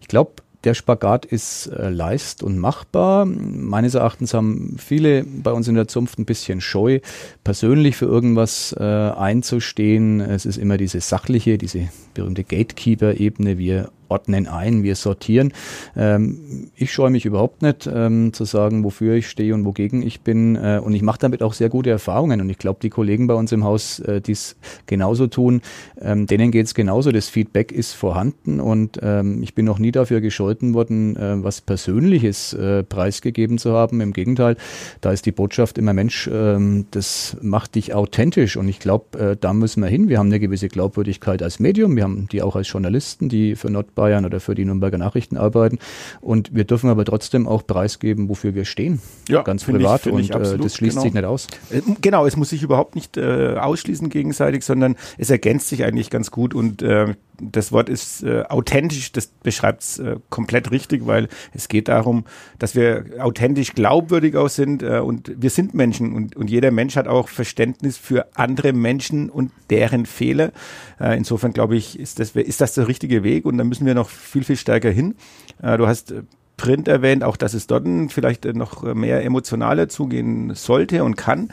Ich 0.00 0.08
glaube, 0.08 0.32
der 0.64 0.74
Spagat 0.74 1.24
ist 1.24 1.68
äh, 1.68 1.88
leist 1.88 2.42
und 2.42 2.58
machbar. 2.58 3.24
Meines 3.24 3.94
Erachtens 3.94 4.34
haben 4.34 4.76
viele 4.78 5.24
bei 5.24 5.52
uns 5.52 5.68
in 5.68 5.74
der 5.74 5.88
Zunft 5.88 6.18
ein 6.18 6.26
bisschen 6.26 6.60
Scheu, 6.60 7.00
persönlich 7.44 7.96
für 7.96 8.04
irgendwas 8.04 8.74
äh, 8.78 8.84
einzustehen. 8.84 10.20
Es 10.20 10.44
ist 10.44 10.58
immer 10.58 10.76
diese 10.76 11.00
sachliche, 11.00 11.56
diese 11.56 11.88
berühmte 12.12 12.44
Gatekeeper-Ebene. 12.44 13.56
Wir 13.56 13.90
ordnen 14.10 14.46
ein, 14.46 14.82
wir 14.82 14.96
sortieren. 14.96 15.52
Ähm, 15.96 16.70
ich 16.76 16.92
scheue 16.92 17.10
mich 17.10 17.24
überhaupt 17.24 17.62
nicht 17.62 17.88
ähm, 17.92 18.32
zu 18.32 18.44
sagen, 18.44 18.84
wofür 18.84 19.14
ich 19.14 19.28
stehe 19.28 19.54
und 19.54 19.64
wogegen 19.64 20.02
ich 20.02 20.20
bin. 20.22 20.56
Äh, 20.56 20.80
und 20.82 20.94
ich 20.94 21.02
mache 21.02 21.18
damit 21.18 21.42
auch 21.42 21.52
sehr 21.52 21.68
gute 21.68 21.90
Erfahrungen. 21.90 22.40
Und 22.40 22.50
ich 22.50 22.58
glaube, 22.58 22.80
die 22.82 22.90
Kollegen 22.90 23.26
bei 23.26 23.34
uns 23.34 23.52
im 23.52 23.64
Haus, 23.64 24.00
äh, 24.00 24.20
die 24.20 24.32
es 24.32 24.56
genauso 24.86 25.26
tun, 25.26 25.62
ähm, 26.00 26.26
denen 26.26 26.50
geht 26.50 26.66
es 26.66 26.74
genauso. 26.74 27.12
Das 27.12 27.28
Feedback 27.28 27.72
ist 27.72 27.92
vorhanden 27.92 28.60
und 28.60 28.98
ähm, 29.02 29.42
ich 29.42 29.54
bin 29.54 29.64
noch 29.64 29.78
nie 29.78 29.92
dafür 29.92 30.20
gescholten 30.20 30.74
worden, 30.74 31.16
äh, 31.16 31.42
was 31.42 31.60
Persönliches 31.60 32.52
äh, 32.52 32.82
preisgegeben 32.82 33.58
zu 33.58 33.72
haben. 33.72 34.00
Im 34.00 34.12
Gegenteil, 34.12 34.56
da 35.00 35.12
ist 35.12 35.26
die 35.26 35.32
Botschaft 35.32 35.78
immer, 35.78 35.92
Mensch, 35.92 36.28
ähm, 36.32 36.86
das 36.90 37.36
macht 37.40 37.76
dich 37.76 37.94
authentisch. 37.94 38.56
Und 38.56 38.68
ich 38.68 38.80
glaube, 38.80 39.18
äh, 39.18 39.36
da 39.40 39.52
müssen 39.52 39.82
wir 39.82 39.88
hin. 39.88 40.08
Wir 40.08 40.18
haben 40.18 40.26
eine 40.26 40.40
gewisse 40.40 40.68
Glaubwürdigkeit 40.68 41.42
als 41.42 41.60
Medium. 41.60 41.96
Wir 41.96 42.04
haben 42.04 42.28
die 42.32 42.42
auch 42.42 42.56
als 42.56 42.70
Journalisten, 42.70 43.28
die 43.28 43.54
für 43.54 43.70
Nordbayern 43.70 43.99
Bayern 44.00 44.24
oder 44.24 44.40
für 44.40 44.54
die 44.54 44.64
Nürnberger 44.64 44.96
Nachrichten 44.96 45.36
arbeiten. 45.36 45.78
Und 46.22 46.54
wir 46.54 46.64
dürfen 46.64 46.88
aber 46.88 47.04
trotzdem 47.04 47.46
auch 47.46 47.66
preisgeben, 47.66 48.30
wofür 48.30 48.54
wir 48.54 48.64
stehen. 48.64 49.02
Ja, 49.28 49.42
ganz 49.42 49.64
privat. 49.64 50.06
Ich, 50.06 50.12
und 50.12 50.34
absolut, 50.34 50.60
äh, 50.60 50.62
das 50.62 50.76
schließt 50.76 50.94
genau. 50.94 51.02
sich 51.02 51.12
nicht 51.12 51.24
aus. 51.24 51.48
Äh, 51.68 51.82
genau, 52.00 52.24
es 52.24 52.34
muss 52.34 52.48
sich 52.48 52.62
überhaupt 52.62 52.94
nicht 52.94 53.18
äh, 53.18 53.56
ausschließen 53.58 54.08
gegenseitig, 54.08 54.64
sondern 54.64 54.96
es 55.18 55.28
ergänzt 55.28 55.68
sich 55.68 55.84
eigentlich 55.84 56.08
ganz 56.08 56.30
gut 56.30 56.54
und 56.54 56.80
äh, 56.80 57.14
das 57.40 57.72
Wort 57.72 57.88
ist 57.88 58.22
äh, 58.22 58.42
authentisch, 58.48 59.12
das 59.12 59.26
beschreibt 59.26 59.82
es 59.82 59.98
äh, 59.98 60.16
komplett 60.28 60.70
richtig, 60.70 61.06
weil 61.06 61.28
es 61.52 61.68
geht 61.68 61.88
darum, 61.88 62.24
dass 62.58 62.74
wir 62.74 63.04
authentisch 63.18 63.74
glaubwürdig 63.74 64.36
auch 64.36 64.48
sind 64.48 64.82
äh, 64.82 64.98
und 64.98 65.32
wir 65.36 65.50
sind 65.50 65.74
Menschen 65.74 66.12
und, 66.12 66.36
und 66.36 66.50
jeder 66.50 66.70
Mensch 66.70 66.96
hat 66.96 67.08
auch 67.08 67.28
Verständnis 67.28 67.96
für 67.96 68.26
andere 68.36 68.72
Menschen 68.72 69.30
und 69.30 69.52
deren 69.70 70.06
Fehler. 70.06 70.52
Äh, 71.00 71.16
insofern 71.16 71.52
glaube 71.52 71.76
ich, 71.76 71.98
ist 71.98 72.18
das, 72.18 72.30
ist 72.30 72.60
das 72.60 72.74
der 72.74 72.88
richtige 72.88 73.22
Weg 73.24 73.44
und 73.44 73.58
da 73.58 73.64
müssen 73.64 73.86
wir 73.86 73.94
noch 73.94 74.08
viel, 74.08 74.44
viel 74.44 74.56
stärker 74.56 74.90
hin. 74.90 75.14
Äh, 75.62 75.76
du 75.78 75.86
hast 75.86 76.12
äh, 76.12 76.22
Print 76.60 76.88
erwähnt, 76.88 77.24
auch 77.24 77.38
dass 77.38 77.54
es 77.54 77.66
dort 77.66 77.86
vielleicht 78.08 78.44
noch 78.44 78.82
mehr 78.94 79.24
emotionaler 79.24 79.88
zugehen 79.88 80.54
sollte 80.54 81.02
und 81.04 81.16
kann. 81.16 81.48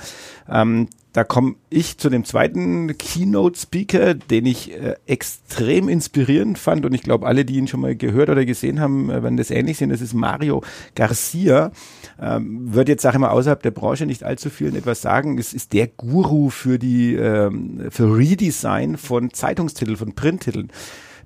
Ähm, 0.49 0.89
da 1.13 1.23
komme 1.23 1.55
ich 1.69 1.97
zu 1.97 2.09
dem 2.09 2.25
zweiten 2.25 2.97
Keynote-Speaker, 2.97 4.15
den 4.15 4.45
ich 4.45 4.73
äh, 4.73 4.95
extrem 5.05 5.87
inspirierend 5.87 6.57
fand 6.57 6.85
und 6.85 6.93
ich 6.93 7.03
glaube, 7.03 7.25
alle, 7.25 7.45
die 7.45 7.55
ihn 7.55 7.69
schon 7.69 7.79
mal 7.79 7.95
gehört 7.95 8.29
oder 8.29 8.43
gesehen 8.43 8.81
haben, 8.81 9.09
äh, 9.09 9.23
werden 9.23 9.37
das 9.37 9.49
ähnlich 9.49 9.77
sehen. 9.77 9.91
Das 9.91 10.01
ist 10.01 10.13
Mario 10.13 10.61
Garcia. 10.93 11.71
Ähm, 12.21 12.73
wird 12.73 12.89
jetzt, 12.89 13.01
sage 13.01 13.15
ich 13.15 13.21
mal, 13.21 13.29
außerhalb 13.29 13.63
der 13.63 13.71
Branche 13.71 14.05
nicht 14.05 14.25
allzu 14.25 14.49
vielen 14.49 14.75
etwas 14.75 15.01
sagen. 15.01 15.37
Es 15.37 15.53
ist 15.53 15.71
der 15.71 15.87
Guru 15.87 16.49
für 16.49 16.77
die 16.77 17.15
ähm, 17.15 17.87
für 17.91 18.13
Redesign 18.13 18.97
von 18.97 19.31
Zeitungstiteln, 19.31 19.95
von 19.95 20.15
Printtiteln. 20.15 20.69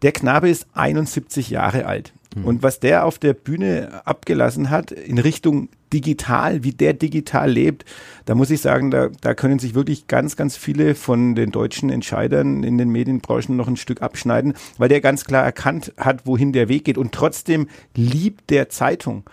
Der 0.03 0.11
Knabe 0.11 0.49
ist 0.49 0.67
71 0.73 1.49
Jahre 1.49 1.87
alt. 1.87 2.13
Mhm. 2.35 2.45
Und 2.45 2.63
was 2.63 2.79
der 2.79 3.05
auf 3.05 3.19
der 3.19 3.33
Bühne 3.33 4.01
abgelassen 4.05 4.69
hat 4.69 4.91
in 4.91 5.17
Richtung 5.17 5.69
digital, 5.91 6.63
wie 6.63 6.71
der 6.71 6.93
digital 6.93 7.51
lebt, 7.51 7.85
da 8.25 8.35
muss 8.35 8.49
ich 8.49 8.61
sagen, 8.61 8.91
da, 8.91 9.09
da 9.21 9.33
können 9.33 9.59
sich 9.59 9.75
wirklich 9.75 10.07
ganz, 10.07 10.35
ganz 10.35 10.55
viele 10.55 10.95
von 10.95 11.35
den 11.35 11.51
deutschen 11.51 11.89
Entscheidern 11.89 12.63
in 12.63 12.77
den 12.77 12.89
Medienbranchen 12.89 13.55
noch 13.57 13.67
ein 13.67 13.77
Stück 13.77 14.01
abschneiden, 14.01 14.53
weil 14.77 14.89
der 14.89 15.01
ganz 15.01 15.25
klar 15.25 15.43
erkannt 15.43 15.93
hat, 15.97 16.25
wohin 16.25 16.53
der 16.53 16.69
Weg 16.69 16.85
geht 16.85 16.97
und 16.97 17.11
trotzdem 17.11 17.67
liebt 17.95 18.49
der 18.49 18.69
Zeitung. 18.69 19.23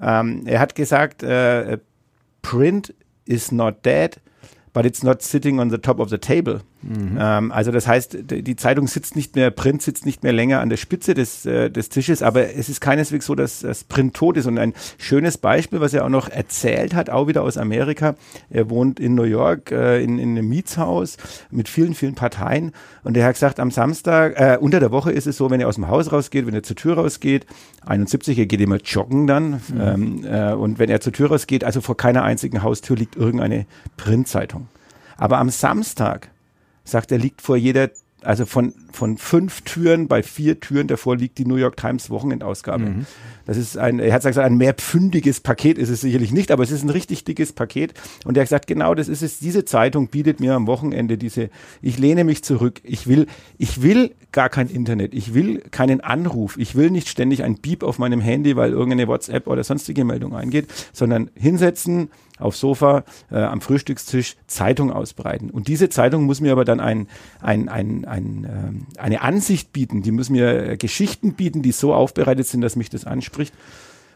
Ähm, 0.00 0.42
er 0.46 0.60
hat 0.60 0.74
gesagt, 0.74 1.22
äh, 1.22 1.78
Print 2.42 2.94
is 3.26 3.52
not 3.52 3.84
dead, 3.84 4.20
but 4.72 4.86
it's 4.86 5.02
not 5.02 5.20
sitting 5.22 5.58
on 5.58 5.70
the 5.70 5.78
top 5.78 6.00
of 6.00 6.08
the 6.08 6.18
table. 6.18 6.60
Mhm. 6.86 7.18
Ähm, 7.20 7.52
also 7.52 7.72
das 7.72 7.86
heißt, 7.86 8.18
die 8.30 8.56
Zeitung 8.56 8.86
sitzt 8.86 9.16
nicht 9.16 9.34
mehr, 9.34 9.50
Print 9.50 9.82
sitzt 9.82 10.06
nicht 10.06 10.22
mehr 10.22 10.32
länger 10.32 10.60
an 10.60 10.68
der 10.68 10.76
Spitze 10.76 11.14
des, 11.14 11.44
äh, 11.44 11.70
des 11.70 11.88
Tisches, 11.88 12.22
aber 12.22 12.54
es 12.54 12.68
ist 12.68 12.80
keineswegs 12.80 13.26
so, 13.26 13.34
dass 13.34 13.60
das 13.60 13.84
Print 13.84 14.14
tot 14.14 14.36
ist. 14.36 14.46
Und 14.46 14.58
ein 14.58 14.72
schönes 14.98 15.38
Beispiel, 15.38 15.80
was 15.80 15.94
er 15.94 16.04
auch 16.04 16.10
noch 16.10 16.28
erzählt 16.28 16.94
hat, 16.94 17.10
auch 17.10 17.26
wieder 17.26 17.42
aus 17.42 17.56
Amerika. 17.56 18.14
Er 18.50 18.70
wohnt 18.70 19.00
in 19.00 19.14
New 19.14 19.24
York 19.24 19.72
äh, 19.72 20.02
in, 20.02 20.18
in 20.18 20.30
einem 20.30 20.48
Mietshaus 20.48 21.16
mit 21.50 21.68
vielen, 21.68 21.94
vielen 21.94 22.14
Parteien. 22.14 22.72
Und 23.02 23.16
er 23.16 23.26
hat 23.26 23.34
gesagt, 23.34 23.58
am 23.58 23.70
Samstag, 23.70 24.38
äh, 24.38 24.58
unter 24.60 24.80
der 24.80 24.92
Woche 24.92 25.10
ist 25.10 25.26
es 25.26 25.36
so, 25.36 25.50
wenn 25.50 25.60
er 25.60 25.68
aus 25.68 25.76
dem 25.76 25.88
Haus 25.88 26.12
rausgeht, 26.12 26.46
wenn 26.46 26.54
er 26.54 26.62
zur 26.62 26.76
Tür 26.76 26.94
rausgeht, 26.94 27.46
71, 27.84 28.38
er 28.38 28.46
geht 28.46 28.60
immer 28.60 28.76
joggen 28.76 29.26
dann. 29.26 29.60
Mhm. 29.68 29.80
Ähm, 29.80 30.24
äh, 30.24 30.52
und 30.52 30.78
wenn 30.78 30.90
er 30.90 31.00
zur 31.00 31.12
Tür 31.12 31.28
rausgeht, 31.28 31.64
also 31.64 31.80
vor 31.80 31.96
keiner 31.96 32.22
einzigen 32.22 32.62
Haustür 32.62 32.96
liegt 32.96 33.16
irgendeine 33.16 33.66
Printzeitung. 33.96 34.68
Aber 35.16 35.38
am 35.38 35.50
Samstag 35.50 36.28
sagt 36.86 37.12
er, 37.12 37.18
liegt 37.18 37.42
vor 37.42 37.56
jeder, 37.56 37.90
also 38.22 38.46
von, 38.46 38.72
von 38.96 39.18
fünf 39.18 39.62
Türen, 39.62 40.08
bei 40.08 40.22
vier 40.22 40.58
Türen 40.58 40.88
davor 40.88 41.16
liegt 41.16 41.38
die 41.38 41.44
New 41.44 41.56
York 41.56 41.76
Times 41.76 42.10
Wochenendausgabe. 42.10 42.84
Mhm. 42.84 43.06
Das 43.44 43.56
ist 43.56 43.78
ein, 43.78 44.00
er 44.00 44.12
hat 44.12 44.22
gesagt, 44.22 44.38
ein 44.38 44.56
mehr 44.56 44.74
pfündiges 44.74 45.40
Paket 45.40 45.78
ist 45.78 45.88
es 45.88 46.00
sicherlich 46.00 46.32
nicht, 46.32 46.50
aber 46.50 46.62
es 46.62 46.70
ist 46.70 46.82
ein 46.82 46.90
richtig 46.90 47.24
dickes 47.24 47.52
Paket. 47.52 47.94
Und 48.24 48.36
er 48.36 48.40
hat 48.40 48.48
gesagt, 48.48 48.66
genau 48.66 48.94
das 48.94 49.08
ist 49.08 49.22
es. 49.22 49.38
Diese 49.38 49.64
Zeitung 49.64 50.08
bietet 50.08 50.40
mir 50.40 50.54
am 50.54 50.66
Wochenende 50.66 51.18
diese, 51.18 51.50
ich 51.82 51.98
lehne 51.98 52.24
mich 52.24 52.42
zurück. 52.42 52.80
Ich 52.82 53.06
will, 53.06 53.26
ich 53.58 53.82
will 53.82 54.12
gar 54.32 54.48
kein 54.48 54.68
Internet. 54.68 55.14
Ich 55.14 55.34
will 55.34 55.60
keinen 55.70 56.00
Anruf. 56.00 56.58
Ich 56.58 56.74
will 56.74 56.90
nicht 56.90 57.08
ständig 57.08 57.44
ein 57.44 57.56
Beep 57.56 57.82
auf 57.82 57.98
meinem 57.98 58.20
Handy, 58.20 58.56
weil 58.56 58.72
irgendeine 58.72 59.06
WhatsApp 59.06 59.46
oder 59.46 59.62
sonstige 59.62 60.04
Meldung 60.04 60.34
eingeht, 60.34 60.66
sondern 60.92 61.30
hinsetzen, 61.34 62.10
aufs 62.38 62.60
Sofa, 62.60 63.04
äh, 63.30 63.36
am 63.36 63.60
Frühstückstisch 63.60 64.36
Zeitung 64.46 64.92
ausbreiten. 64.92 65.50
Und 65.50 65.68
diese 65.68 65.88
Zeitung 65.88 66.24
muss 66.24 66.40
mir 66.40 66.52
aber 66.52 66.64
dann 66.64 66.80
ein, 66.80 67.08
ein, 67.40 67.68
ein, 67.68 68.04
ein, 68.04 68.44
äh, 68.44 68.85
eine 68.96 69.22
Ansicht 69.22 69.72
bieten, 69.72 70.02
die 70.02 70.12
muss 70.12 70.30
mir 70.30 70.70
äh, 70.70 70.76
Geschichten 70.76 71.34
bieten, 71.34 71.62
die 71.62 71.72
so 71.72 71.94
aufbereitet 71.94 72.46
sind, 72.46 72.60
dass 72.60 72.76
mich 72.76 72.90
das 72.90 73.04
anspricht. 73.04 73.52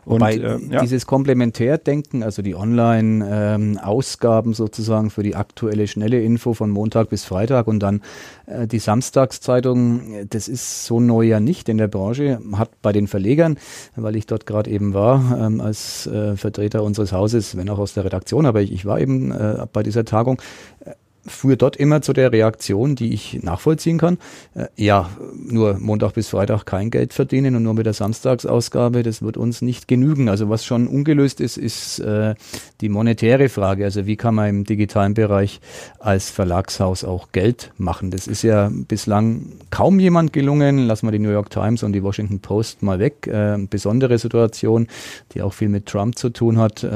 Und 0.04 0.14
Wobei 0.14 0.36
äh, 0.36 0.58
ja. 0.70 0.80
dieses 0.80 1.06
Komplementärdenken, 1.06 2.22
also 2.22 2.40
die 2.42 2.54
Online-Ausgaben 2.54 4.50
ähm, 4.50 4.54
sozusagen 4.54 5.10
für 5.10 5.22
die 5.22 5.36
aktuelle 5.36 5.86
schnelle 5.86 6.22
Info 6.22 6.54
von 6.54 6.70
Montag 6.70 7.10
bis 7.10 7.24
Freitag 7.24 7.66
und 7.66 7.80
dann 7.80 8.00
äh, 8.46 8.66
die 8.66 8.78
Samstagszeitung, 8.78 10.26
das 10.28 10.48
ist 10.48 10.86
so 10.86 11.00
neu 11.00 11.22
ja 11.22 11.38
nicht 11.38 11.68
in 11.68 11.76
der 11.76 11.88
Branche, 11.88 12.40
hat 12.54 12.70
bei 12.80 12.92
den 12.92 13.08
Verlegern, 13.08 13.58
weil 13.94 14.16
ich 14.16 14.26
dort 14.26 14.46
gerade 14.46 14.70
eben 14.70 14.94
war 14.94 15.38
ähm, 15.38 15.60
als 15.60 16.06
äh, 16.06 16.36
Vertreter 16.36 16.82
unseres 16.82 17.12
Hauses, 17.12 17.56
wenn 17.56 17.68
auch 17.68 17.78
aus 17.78 17.92
der 17.92 18.04
Redaktion, 18.04 18.46
aber 18.46 18.62
ich, 18.62 18.72
ich 18.72 18.86
war 18.86 19.00
eben 19.00 19.30
äh, 19.32 19.66
bei 19.70 19.82
dieser 19.82 20.06
Tagung, 20.06 20.40
äh, 20.80 20.92
fuhr 21.26 21.56
dort 21.56 21.76
immer 21.76 22.02
zu 22.02 22.12
der 22.12 22.32
Reaktion, 22.32 22.94
die 22.94 23.12
ich 23.12 23.42
nachvollziehen 23.42 23.98
kann. 23.98 24.18
Äh, 24.54 24.66
ja, 24.76 25.10
nur 25.36 25.78
Montag 25.78 26.14
bis 26.14 26.28
Freitag 26.28 26.64
kein 26.64 26.90
Geld 26.90 27.12
verdienen 27.12 27.56
und 27.56 27.62
nur 27.62 27.74
mit 27.74 27.86
der 27.86 27.92
Samstagsausgabe, 27.92 29.02
das 29.02 29.22
wird 29.22 29.36
uns 29.36 29.62
nicht 29.62 29.88
genügen. 29.88 30.28
Also 30.28 30.48
was 30.48 30.64
schon 30.64 30.86
ungelöst 30.86 31.40
ist, 31.40 31.56
ist 31.56 31.98
äh, 32.00 32.34
die 32.80 32.88
monetäre 32.88 33.48
Frage. 33.48 33.84
Also 33.84 34.06
wie 34.06 34.16
kann 34.16 34.34
man 34.34 34.48
im 34.48 34.64
digitalen 34.64 35.14
Bereich 35.14 35.60
als 35.98 36.30
Verlagshaus 36.30 37.04
auch 37.04 37.32
Geld 37.32 37.72
machen? 37.76 38.10
Das 38.10 38.26
ist 38.26 38.42
ja 38.42 38.70
bislang 38.72 39.52
kaum 39.70 40.00
jemand 40.00 40.32
gelungen. 40.32 40.86
Lassen 40.86 41.06
wir 41.06 41.12
die 41.12 41.18
New 41.18 41.30
York 41.30 41.50
Times 41.50 41.82
und 41.82 41.92
die 41.92 42.02
Washington 42.02 42.40
Post 42.40 42.82
mal 42.82 42.98
weg. 42.98 43.26
Äh, 43.26 43.58
besondere 43.68 44.18
Situation, 44.18 44.88
die 45.32 45.42
auch 45.42 45.52
viel 45.52 45.68
mit 45.68 45.86
Trump 45.86 46.18
zu 46.18 46.30
tun 46.30 46.58
hat. 46.58 46.86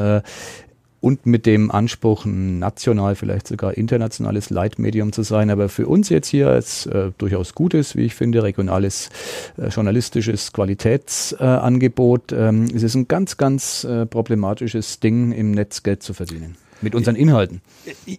Und 1.04 1.26
mit 1.26 1.44
dem 1.44 1.70
Anspruch, 1.70 2.25
national, 2.25 3.14
vielleicht 3.14 3.46
sogar 3.46 3.76
internationales 3.76 4.49
Leitmedium 4.49 5.12
zu 5.12 5.23
sein. 5.23 5.50
Aber 5.50 5.68
für 5.68 5.87
uns 5.87 6.08
jetzt 6.08 6.28
hier 6.28 6.49
als 6.49 6.87
äh, 6.87 7.11
durchaus 7.18 7.54
gutes, 7.54 7.94
wie 7.94 8.06
ich 8.06 8.14
finde, 8.14 8.42
regionales 8.42 9.11
äh, 9.58 9.68
journalistisches 9.68 10.54
Qualitätsangebot 10.54 12.32
äh, 12.32 12.49
ähm, 12.49 12.68
ist 12.68 12.84
es 12.84 12.94
ein 12.94 13.06
ganz, 13.06 13.37
ganz 13.37 13.84
äh, 13.84 14.06
problematisches 14.06 14.99
Ding, 14.99 15.32
im 15.32 15.50
Netz 15.50 15.82
Geld 15.82 16.02
zu 16.02 16.14
verdienen. 16.14 16.56
Mit 16.81 16.95
unseren 16.95 17.16
Inhalten. 17.16 17.61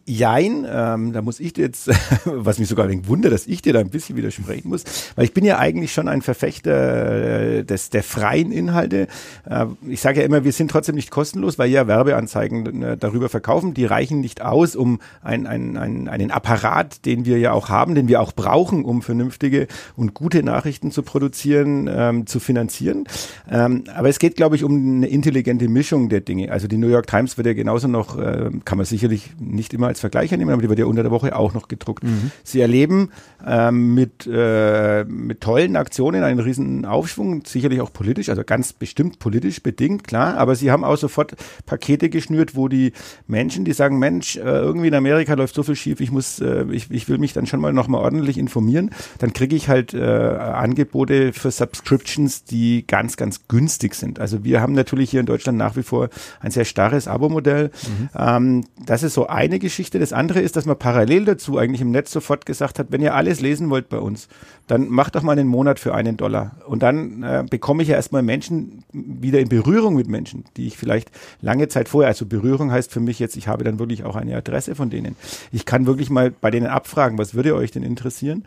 Jein, 0.05 0.65
ähm, 0.69 1.13
da 1.13 1.21
muss 1.21 1.39
ich 1.39 1.53
dir 1.53 1.65
jetzt, 1.65 1.89
was 2.25 2.59
mich 2.59 2.67
sogar 2.67 2.87
ein 2.87 3.07
wundert, 3.07 3.31
dass 3.31 3.47
ich 3.47 3.61
dir 3.61 3.73
da 3.73 3.79
ein 3.79 3.89
bisschen 3.89 4.15
widersprechen 4.15 4.69
muss, 4.69 4.83
weil 5.15 5.25
ich 5.25 5.33
bin 5.33 5.45
ja 5.45 5.57
eigentlich 5.59 5.93
schon 5.93 6.07
ein 6.07 6.21
Verfechter 6.21 7.59
äh, 7.59 7.63
des, 7.63 7.89
der 7.89 8.03
freien 8.03 8.51
Inhalte. 8.51 9.07
Äh, 9.49 9.65
ich 9.87 10.01
sage 10.01 10.19
ja 10.19 10.25
immer, 10.25 10.43
wir 10.43 10.51
sind 10.51 10.71
trotzdem 10.71 10.95
nicht 10.95 11.11
kostenlos, 11.11 11.59
weil 11.59 11.69
ja 11.69 11.87
Werbeanzeigen 11.87 12.81
äh, 12.81 12.97
darüber 12.97 13.29
verkaufen. 13.29 13.73
Die 13.73 13.85
reichen 13.85 14.21
nicht 14.21 14.41
aus, 14.41 14.75
um 14.75 14.99
ein, 15.21 15.47
ein, 15.47 15.77
ein, 15.77 16.07
einen 16.07 16.31
Apparat, 16.31 17.05
den 17.05 17.25
wir 17.25 17.37
ja 17.39 17.51
auch 17.51 17.69
haben, 17.69 17.95
den 17.95 18.07
wir 18.07 18.21
auch 18.21 18.31
brauchen, 18.31 18.85
um 18.85 19.01
vernünftige 19.01 19.67
und 19.95 20.13
gute 20.13 20.43
Nachrichten 20.43 20.91
zu 20.91 21.03
produzieren, 21.03 21.89
ähm, 21.91 22.27
zu 22.27 22.39
finanzieren. 22.39 23.05
Ähm, 23.49 23.83
aber 23.93 24.09
es 24.09 24.19
geht, 24.19 24.35
glaube 24.35 24.55
ich, 24.55 24.63
um 24.63 24.97
eine 24.97 25.07
intelligente 25.07 25.67
Mischung 25.67 26.09
der 26.09 26.21
Dinge. 26.21 26.51
Also 26.51 26.67
die 26.67 26.77
New 26.77 26.87
York 26.87 27.07
Times 27.07 27.37
wird 27.37 27.47
ja 27.47 27.53
genauso 27.53 27.87
noch 27.87 28.17
äh, 28.17 28.44
kann 28.65 28.77
man 28.77 28.85
sicherlich 28.85 29.31
nicht 29.39 29.73
immer 29.73 29.87
als 29.87 29.99
Vergleich 29.99 30.31
nehmen, 30.31 30.51
aber 30.51 30.61
die 30.61 30.69
wird 30.69 30.79
ja 30.79 30.85
unter 30.85 31.03
der 31.03 31.11
Woche 31.11 31.35
auch 31.35 31.53
noch 31.53 31.67
gedruckt. 31.67 32.03
Mhm. 32.03 32.31
Sie 32.43 32.61
erleben 32.61 33.11
ähm, 33.45 33.93
mit, 33.93 34.27
äh, 34.31 35.03
mit 35.05 35.41
tollen 35.41 35.75
Aktionen 35.75 36.23
einen 36.23 36.39
riesen 36.39 36.85
Aufschwung, 36.85 37.43
sicherlich 37.45 37.81
auch 37.81 37.91
politisch, 37.93 38.29
also 38.29 38.43
ganz 38.43 38.73
bestimmt 38.73 39.19
politisch 39.19 39.61
bedingt, 39.61 40.03
klar, 40.03 40.37
aber 40.37 40.55
sie 40.55 40.71
haben 40.71 40.83
auch 40.83 40.97
sofort 40.97 41.35
Pakete 41.65 42.09
geschnürt, 42.09 42.55
wo 42.55 42.67
die 42.67 42.93
Menschen, 43.27 43.65
die 43.65 43.73
sagen, 43.73 43.99
Mensch, 43.99 44.35
äh, 44.37 44.41
irgendwie 44.41 44.87
in 44.87 44.95
Amerika 44.95 45.33
läuft 45.33 45.55
so 45.55 45.63
viel 45.63 45.75
schief, 45.75 45.99
ich 45.99 46.11
muss, 46.11 46.39
äh, 46.39 46.65
ich, 46.71 46.91
ich 46.91 47.09
will 47.09 47.17
mich 47.17 47.33
dann 47.33 47.45
schon 47.45 47.59
mal 47.59 47.73
nochmal 47.73 48.01
ordentlich 48.01 48.37
informieren, 48.37 48.91
dann 49.19 49.33
kriege 49.33 49.55
ich 49.55 49.69
halt 49.69 49.93
äh, 49.93 49.99
Angebote 49.99 51.33
für 51.33 51.51
Subscriptions, 51.51 52.43
die 52.43 52.85
ganz, 52.87 53.17
ganz 53.17 53.47
günstig 53.47 53.95
sind. 53.95 54.19
Also 54.19 54.43
wir 54.43 54.61
haben 54.61 54.73
natürlich 54.73 55.09
hier 55.11 55.19
in 55.19 55.25
Deutschland 55.25 55.57
nach 55.57 55.75
wie 55.75 55.83
vor 55.83 56.09
ein 56.39 56.51
sehr 56.51 56.65
starres 56.65 57.07
Abo-Modell. 57.07 57.71
Mhm. 57.87 58.09
Ähm, 58.35 58.65
das 58.85 59.03
ist 59.03 59.13
so 59.13 59.27
eine 59.27 59.59
Geschichte. 59.59 59.99
Das 59.99 60.13
andere 60.13 60.41
ist, 60.41 60.55
dass 60.55 60.65
man 60.65 60.77
parallel 60.77 61.25
dazu 61.25 61.57
eigentlich 61.57 61.81
im 61.81 61.91
Netz 61.91 62.11
sofort 62.11 62.45
gesagt 62.45 62.79
hat, 62.79 62.87
wenn 62.89 63.01
ihr 63.01 63.15
alles 63.15 63.41
lesen 63.41 63.69
wollt 63.69 63.89
bei 63.89 63.97
uns, 63.99 64.27
dann 64.67 64.89
macht 64.89 65.15
doch 65.15 65.23
mal 65.23 65.33
einen 65.33 65.47
Monat 65.47 65.79
für 65.79 65.93
einen 65.93 66.17
Dollar. 66.17 66.57
Und 66.65 66.83
dann 66.83 67.23
äh, 67.23 67.43
bekomme 67.49 67.83
ich 67.83 67.89
ja 67.89 67.95
erstmal 67.95 68.21
Menschen 68.21 68.83
wieder 68.91 69.39
in 69.39 69.49
Berührung 69.49 69.95
mit 69.95 70.07
Menschen, 70.07 70.45
die 70.57 70.67
ich 70.67 70.77
vielleicht 70.77 71.11
lange 71.41 71.67
Zeit 71.67 71.89
vorher, 71.89 72.09
also 72.09 72.25
Berührung 72.25 72.71
heißt 72.71 72.91
für 72.91 72.99
mich 72.99 73.19
jetzt, 73.19 73.37
ich 73.37 73.47
habe 73.47 73.63
dann 73.63 73.79
wirklich 73.79 74.03
auch 74.03 74.15
eine 74.15 74.35
Adresse 74.35 74.75
von 74.75 74.89
denen. 74.89 75.15
Ich 75.51 75.65
kann 75.65 75.85
wirklich 75.85 76.09
mal 76.09 76.31
bei 76.31 76.51
denen 76.51 76.67
abfragen, 76.67 77.17
was 77.17 77.33
würde 77.33 77.55
euch 77.55 77.71
denn 77.71 77.83
interessieren? 77.83 78.45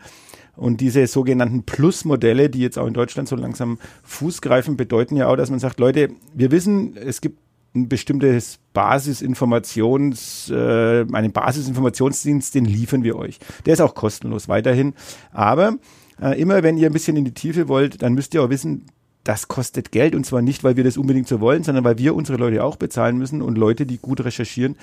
Und 0.55 0.81
diese 0.81 1.07
sogenannten 1.07 1.63
Plus-Modelle, 1.63 2.49
die 2.49 2.59
jetzt 2.59 2.77
auch 2.77 2.87
in 2.87 2.93
Deutschland 2.93 3.29
so 3.29 3.37
langsam 3.37 3.79
Fuß 4.03 4.41
greifen, 4.41 4.75
bedeuten 4.75 5.15
ja 5.15 5.27
auch, 5.27 5.37
dass 5.37 5.49
man 5.49 5.59
sagt, 5.59 5.79
Leute, 5.79 6.09
wir 6.33 6.51
wissen, 6.51 6.97
es 6.97 7.21
gibt 7.21 7.37
ein 7.75 7.87
bestimmtes 7.87 8.59
Basisinformations, 8.73 10.49
äh, 10.49 11.05
einen 11.11 11.31
Basisinformationsdienst, 11.31 12.55
den 12.55 12.65
liefern 12.65 13.03
wir 13.03 13.15
euch. 13.15 13.39
Der 13.65 13.73
ist 13.73 13.81
auch 13.81 13.95
kostenlos 13.95 14.47
weiterhin. 14.47 14.93
Aber 15.31 15.75
äh, 16.21 16.39
immer 16.39 16.63
wenn 16.63 16.77
ihr 16.77 16.87
ein 16.87 16.93
bisschen 16.93 17.17
in 17.17 17.25
die 17.25 17.33
Tiefe 17.33 17.67
wollt, 17.67 18.01
dann 18.01 18.13
müsst 18.13 18.33
ihr 18.33 18.43
auch 18.43 18.49
wissen, 18.49 18.85
das 19.23 19.47
kostet 19.47 19.91
Geld 19.91 20.15
und 20.15 20.25
zwar 20.25 20.41
nicht, 20.41 20.63
weil 20.63 20.77
wir 20.77 20.83
das 20.83 20.97
unbedingt 20.97 21.27
so 21.27 21.39
wollen, 21.39 21.63
sondern 21.63 21.83
weil 21.83 21.97
wir 21.97 22.15
unsere 22.15 22.37
Leute 22.37 22.63
auch 22.63 22.77
bezahlen 22.77 23.17
müssen 23.17 23.41
und 23.41 23.57
Leute, 23.57 23.85
die 23.85 23.97
gut 23.97 24.23
recherchieren, 24.23 24.75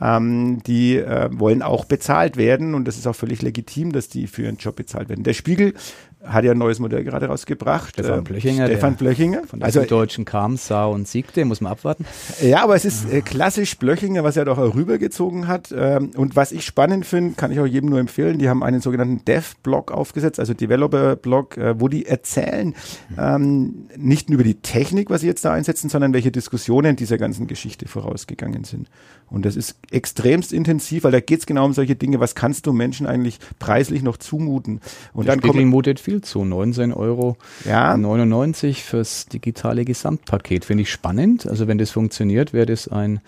ähm, 0.00 0.62
die 0.66 0.96
äh, 0.96 1.28
wollen 1.32 1.62
auch 1.62 1.84
bezahlt 1.84 2.36
werden 2.36 2.74
und 2.74 2.86
das 2.86 2.96
ist 2.96 3.06
auch 3.06 3.14
völlig 3.14 3.42
legitim, 3.42 3.92
dass 3.92 4.08
die 4.08 4.26
für 4.26 4.42
ihren 4.42 4.56
Job 4.56 4.76
bezahlt 4.76 5.08
werden. 5.08 5.22
Der 5.22 5.34
Spiegel 5.34 5.74
hat 6.24 6.44
ja 6.44 6.52
ein 6.52 6.58
neues 6.58 6.78
Modell 6.78 7.04
gerade 7.04 7.26
rausgebracht. 7.26 7.90
Stefan 7.90 8.20
äh, 8.20 8.22
Blöchinger. 8.22 8.66
Stefan 8.66 8.96
Blöchinger. 8.96 9.42
Von 9.46 9.60
der 9.60 9.66
also, 9.66 9.84
Deutschen 9.84 10.24
kam, 10.24 10.56
sah 10.56 10.86
und 10.86 11.06
siegte, 11.06 11.44
muss 11.44 11.60
man 11.60 11.72
abwarten. 11.72 12.06
Ja, 12.40 12.62
aber 12.62 12.74
es 12.74 12.84
ist 12.84 13.12
äh, 13.12 13.20
klassisch 13.20 13.76
Blöchinger, 13.78 14.24
was 14.24 14.36
er 14.36 14.44
doch 14.44 14.58
rübergezogen 14.58 15.48
hat. 15.48 15.72
Ähm, 15.76 16.10
und 16.16 16.34
was 16.34 16.52
ich 16.52 16.64
spannend 16.64 17.04
finde, 17.04 17.34
kann 17.34 17.52
ich 17.52 17.60
auch 17.60 17.66
jedem 17.66 17.90
nur 17.90 18.00
empfehlen, 18.00 18.38
die 18.38 18.48
haben 18.48 18.62
einen 18.62 18.80
sogenannten 18.80 19.24
Dev-Blog 19.24 19.92
aufgesetzt, 19.92 20.40
also 20.40 20.54
Developer-Blog, 20.54 21.56
äh, 21.58 21.80
wo 21.80 21.88
die 21.88 22.06
erzählen, 22.06 22.74
ähm, 23.18 23.73
nicht 23.96 24.28
nur 24.30 24.36
über 24.36 24.44
die 24.44 24.54
Technik, 24.54 25.10
was 25.10 25.22
sie 25.22 25.26
jetzt 25.26 25.44
da 25.44 25.52
einsetzen, 25.52 25.88
sondern 25.88 26.12
welche 26.12 26.30
Diskussionen 26.30 26.96
dieser 26.96 27.18
ganzen 27.18 27.46
Geschichte 27.46 27.88
vorausgegangen 27.88 28.64
sind. 28.64 28.88
Und 29.28 29.44
das 29.44 29.56
ist 29.56 29.76
extremst 29.90 30.52
intensiv, 30.52 31.04
weil 31.04 31.12
da 31.12 31.20
geht 31.20 31.40
es 31.40 31.46
genau 31.46 31.64
um 31.64 31.72
solche 31.72 31.96
Dinge, 31.96 32.20
was 32.20 32.34
kannst 32.34 32.66
du 32.66 32.72
Menschen 32.72 33.06
eigentlich 33.06 33.38
preislich 33.58 34.02
noch 34.02 34.16
zumuten. 34.16 34.80
Und 35.12 35.26
Der 35.26 35.36
dann 35.36 35.42
kommt 35.42 35.64
mutet 35.64 35.98
viel 35.98 36.20
zu, 36.20 36.44
19 36.44 36.92
Euro 36.92 37.36
ja. 37.64 37.96
99 37.96 38.84
fürs 38.84 39.26
digitale 39.26 39.84
Gesamtpaket. 39.84 40.64
Finde 40.64 40.82
ich 40.82 40.90
spannend. 40.90 41.46
Also 41.46 41.66
wenn 41.66 41.78
das 41.78 41.90
funktioniert, 41.90 42.52
wäre 42.52 42.66
das 42.66 42.86
ein 42.88 43.20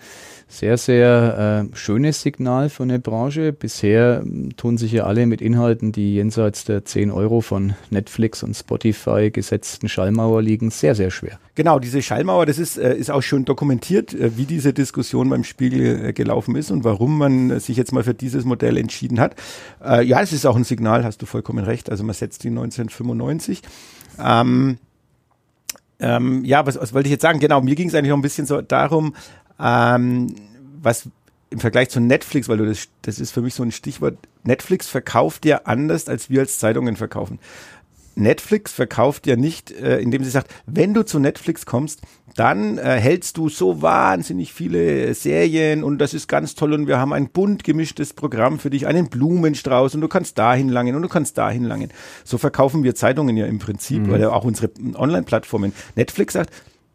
sehr, 0.49 0.77
sehr 0.77 1.67
äh, 1.71 1.75
schönes 1.75 2.21
Signal 2.21 2.69
für 2.69 2.83
eine 2.83 2.99
Branche. 2.99 3.51
Bisher 3.51 4.23
äh, 4.23 4.49
tun 4.55 4.77
sich 4.77 4.93
ja 4.93 5.03
alle 5.03 5.25
mit 5.25 5.41
Inhalten, 5.41 5.91
die 5.91 6.15
jenseits 6.15 6.63
der 6.63 6.85
10 6.85 7.11
Euro 7.11 7.41
von 7.41 7.73
Netflix 7.89 8.43
und 8.43 8.55
Spotify 8.55 9.29
gesetzten 9.29 9.89
Schallmauer 9.89 10.41
liegen, 10.41 10.71
sehr, 10.71 10.95
sehr 10.95 11.11
schwer. 11.11 11.37
Genau, 11.55 11.79
diese 11.79 12.01
Schallmauer, 12.01 12.45
das 12.45 12.59
ist, 12.59 12.77
äh, 12.77 12.95
ist 12.95 13.11
auch 13.11 13.21
schön 13.21 13.43
dokumentiert, 13.43 14.13
äh, 14.13 14.37
wie 14.37 14.45
diese 14.45 14.71
Diskussion 14.71 15.29
beim 15.29 15.43
Spiegel 15.43 16.05
äh, 16.05 16.13
gelaufen 16.13 16.55
ist 16.55 16.71
und 16.71 16.85
warum 16.85 17.17
man 17.17 17.59
sich 17.59 17.75
jetzt 17.75 17.91
mal 17.91 18.03
für 18.03 18.13
dieses 18.13 18.45
Modell 18.45 18.77
entschieden 18.77 19.19
hat. 19.19 19.35
Äh, 19.83 20.05
ja, 20.05 20.21
es 20.21 20.31
ist 20.31 20.45
auch 20.45 20.55
ein 20.55 20.63
Signal, 20.63 21.03
hast 21.03 21.21
du 21.21 21.25
vollkommen 21.25 21.65
recht. 21.65 21.89
Also 21.89 22.05
man 22.05 22.13
setzt 22.13 22.43
die 22.45 22.49
1995. 22.49 23.61
Ähm, 24.23 24.77
ähm, 25.99 26.45
ja, 26.45 26.65
was, 26.65 26.79
was 26.79 26.93
wollte 26.93 27.07
ich 27.07 27.11
jetzt 27.11 27.23
sagen? 27.23 27.39
Genau, 27.39 27.61
mir 27.61 27.75
ging 27.75 27.89
es 27.89 27.95
eigentlich 27.95 28.09
noch 28.09 28.17
ein 28.17 28.21
bisschen 28.21 28.45
so 28.45 28.61
darum, 28.61 29.13
ähm, 29.59 30.33
was 30.81 31.09
im 31.49 31.59
Vergleich 31.59 31.89
zu 31.89 31.99
Netflix, 31.99 32.49
weil 32.49 32.57
du 32.57 32.65
das, 32.65 32.89
das 33.03 33.19
ist 33.19 33.31
für 33.31 33.41
mich 33.41 33.53
so 33.53 33.63
ein 33.63 33.71
Stichwort, 33.71 34.17
Netflix 34.43 34.87
verkauft 34.87 35.45
ja 35.45 35.61
anders, 35.63 36.09
als 36.09 36.29
wir 36.29 36.41
als 36.41 36.59
Zeitungen 36.59 36.95
verkaufen. 36.95 37.39
Netflix 38.17 38.73
verkauft 38.73 39.27
ja 39.27 39.35
nicht, 39.35 39.71
äh, 39.71 39.99
indem 39.99 40.23
sie 40.23 40.31
sagt, 40.31 40.53
wenn 40.65 40.93
du 40.93 41.05
zu 41.05 41.19
Netflix 41.19 41.65
kommst, 41.65 42.01
dann 42.35 42.77
äh, 42.77 42.99
hältst 42.99 43.37
du 43.37 43.47
so 43.47 43.81
wahnsinnig 43.81 44.53
viele 44.53 45.13
Serien 45.13 45.83
und 45.83 45.99
das 45.99 46.13
ist 46.13 46.27
ganz 46.27 46.55
toll 46.55 46.73
und 46.73 46.87
wir 46.87 46.99
haben 46.99 47.13
ein 47.13 47.29
bunt 47.29 47.63
gemischtes 47.63 48.13
Programm 48.13 48.59
für 48.59 48.71
dich, 48.71 48.87
einen 48.87 49.09
Blumenstrauß 49.09 49.95
und 49.95 50.01
du 50.01 50.07
kannst 50.07 50.37
dahin 50.37 50.69
langen 50.69 50.95
und 50.95 51.03
du 51.03 51.09
kannst 51.09 51.37
dahin 51.37 51.63
langen. 51.63 51.89
So 52.23 52.37
verkaufen 52.37 52.83
wir 52.83 52.95
Zeitungen 52.95 53.37
ja 53.37 53.45
im 53.45 53.59
Prinzip 53.59 54.07
mhm. 54.07 54.13
oder 54.13 54.33
auch 54.33 54.43
unsere 54.43 54.71
Online-Plattformen. 54.95 55.73
Netflix 55.95 56.33
sagt, 56.33 56.51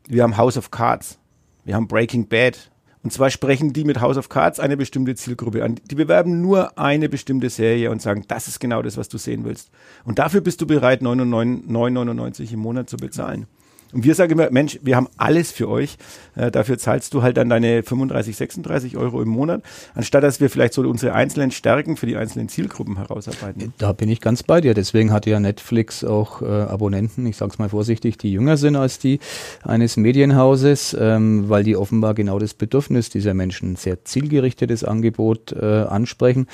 wir 0.08 0.24
haben 0.24 0.36
House 0.36 0.56
of 0.56 0.72
Cards. 0.72 1.18
Wir 1.64 1.76
haben 1.76 1.86
Breaking 1.88 2.28
Bad. 2.28 2.70
Und 3.04 3.12
zwar 3.12 3.30
sprechen 3.30 3.72
die 3.72 3.84
mit 3.84 4.00
House 4.00 4.16
of 4.16 4.28
Cards 4.28 4.60
eine 4.60 4.76
bestimmte 4.76 5.14
Zielgruppe 5.14 5.64
an. 5.64 5.76
Die 5.90 5.96
bewerben 5.96 6.40
nur 6.40 6.78
eine 6.78 7.08
bestimmte 7.08 7.50
Serie 7.50 7.90
und 7.90 8.00
sagen, 8.00 8.24
das 8.28 8.46
ist 8.46 8.60
genau 8.60 8.80
das, 8.82 8.96
was 8.96 9.08
du 9.08 9.18
sehen 9.18 9.44
willst. 9.44 9.70
Und 10.04 10.20
dafür 10.20 10.40
bist 10.40 10.60
du 10.60 10.66
bereit, 10.66 11.02
9,99 11.02 12.52
im 12.52 12.60
Monat 12.60 12.88
zu 12.88 12.96
bezahlen. 12.96 13.46
Und 13.92 14.04
wir 14.04 14.14
sagen 14.14 14.32
immer, 14.32 14.50
Mensch, 14.50 14.78
wir 14.82 14.96
haben 14.96 15.08
alles 15.16 15.52
für 15.52 15.68
euch. 15.68 15.96
Äh, 16.34 16.50
dafür 16.50 16.78
zahlst 16.78 17.12
du 17.14 17.22
halt 17.22 17.36
dann 17.36 17.48
deine 17.48 17.82
35, 17.82 18.36
36 18.36 18.96
Euro 18.96 19.20
im 19.22 19.28
Monat, 19.28 19.62
anstatt 19.94 20.22
dass 20.22 20.40
wir 20.40 20.48
vielleicht 20.50 20.72
so 20.72 20.82
unsere 20.82 21.12
einzelnen 21.14 21.50
Stärken 21.50 21.96
für 21.96 22.06
die 22.06 22.16
einzelnen 22.16 22.48
Zielgruppen 22.48 22.96
herausarbeiten. 22.96 23.74
Da 23.78 23.92
bin 23.92 24.08
ich 24.08 24.20
ganz 24.20 24.42
bei 24.42 24.60
dir. 24.60 24.74
Deswegen 24.74 25.12
hat 25.12 25.26
ja 25.26 25.40
Netflix 25.40 26.04
auch 26.04 26.42
äh, 26.42 26.46
Abonnenten, 26.46 27.26
ich 27.26 27.36
sage 27.36 27.52
es 27.52 27.58
mal 27.58 27.68
vorsichtig, 27.68 28.18
die 28.18 28.32
jünger 28.32 28.56
sind 28.56 28.76
als 28.76 28.98
die 28.98 29.20
eines 29.62 29.96
Medienhauses, 29.96 30.96
ähm, 30.98 31.48
weil 31.48 31.64
die 31.64 31.76
offenbar 31.76 32.14
genau 32.14 32.38
das 32.38 32.54
Bedürfnis 32.54 33.10
dieser 33.10 33.34
Menschen, 33.34 33.76
sehr 33.76 34.04
zielgerichtetes 34.04 34.84
Angebot 34.84 35.52
äh, 35.52 35.64
ansprechen. 35.64 36.46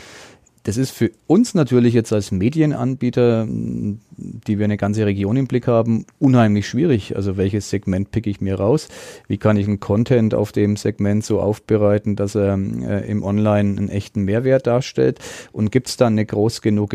Das 0.68 0.76
ist 0.76 0.90
für 0.90 1.10
uns 1.26 1.54
natürlich 1.54 1.94
jetzt 1.94 2.12
als 2.12 2.30
Medienanbieter, 2.30 3.46
die 3.48 4.58
wir 4.58 4.64
eine 4.66 4.76
ganze 4.76 5.06
Region 5.06 5.38
im 5.38 5.46
Blick 5.46 5.66
haben, 5.66 6.04
unheimlich 6.18 6.68
schwierig. 6.68 7.16
Also 7.16 7.38
welches 7.38 7.70
Segment 7.70 8.10
picke 8.10 8.28
ich 8.28 8.42
mir 8.42 8.56
raus? 8.56 8.88
Wie 9.28 9.38
kann 9.38 9.56
ich 9.56 9.66
einen 9.66 9.80
Content 9.80 10.34
auf 10.34 10.52
dem 10.52 10.76
Segment 10.76 11.24
so 11.24 11.40
aufbereiten, 11.40 12.16
dass 12.16 12.34
er 12.34 12.58
äh, 12.58 13.10
im 13.10 13.22
Online 13.22 13.78
einen 13.78 13.88
echten 13.88 14.24
Mehrwert 14.24 14.66
darstellt? 14.66 15.20
Und 15.52 15.72
gibt 15.72 15.88
es 15.88 15.96
dann 15.96 16.12
eine 16.12 16.26
groß 16.26 16.60
genug 16.60 16.94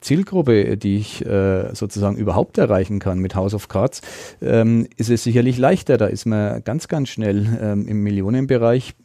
Zielgruppe, 0.00 0.76
die 0.76 0.96
ich 0.96 1.24
äh, 1.24 1.72
sozusagen 1.76 2.16
überhaupt 2.16 2.58
erreichen 2.58 2.98
kann 2.98 3.20
mit 3.20 3.36
House 3.36 3.54
of 3.54 3.68
Cards? 3.68 4.00
Ähm, 4.40 4.88
ist 4.96 5.10
es 5.10 5.22
sicherlich 5.22 5.58
leichter. 5.58 5.96
Da 5.96 6.06
ist 6.06 6.26
man 6.26 6.64
ganz, 6.64 6.88
ganz 6.88 7.08
schnell 7.08 7.56
ähm, 7.62 7.86
im 7.86 8.02
Millionenbereich 8.02 8.96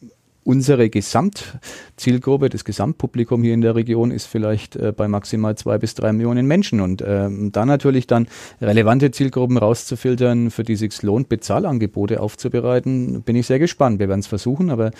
unsere 0.48 0.88
Gesamtzielgruppe, 0.88 2.48
das 2.48 2.64
Gesamtpublikum 2.64 3.42
hier 3.42 3.52
in 3.52 3.60
der 3.60 3.74
Region 3.74 4.10
ist 4.10 4.24
vielleicht 4.24 4.76
äh, 4.76 4.92
bei 4.96 5.06
maximal 5.06 5.54
zwei 5.56 5.76
bis 5.76 5.94
drei 5.94 6.10
Millionen 6.14 6.46
Menschen. 6.46 6.80
Und 6.80 7.04
ähm, 7.06 7.52
da 7.52 7.66
natürlich 7.66 8.06
dann 8.06 8.28
relevante 8.58 9.10
Zielgruppen 9.10 9.58
rauszufiltern, 9.58 10.50
für 10.50 10.64
die 10.64 10.76
sich 10.76 11.02
lohnt, 11.02 11.28
Bezahlangebote 11.28 12.20
aufzubereiten, 12.20 13.20
bin 13.22 13.36
ich 13.36 13.46
sehr 13.46 13.58
gespannt. 13.58 14.00
Wir 14.00 14.08
werden 14.08 14.20
es 14.20 14.26
versuchen, 14.26 14.70
aber 14.70 14.90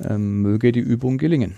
ähm, 0.00 0.42
möge 0.42 0.72
die 0.72 0.80
Übung 0.80 1.18
gelingen. 1.18 1.54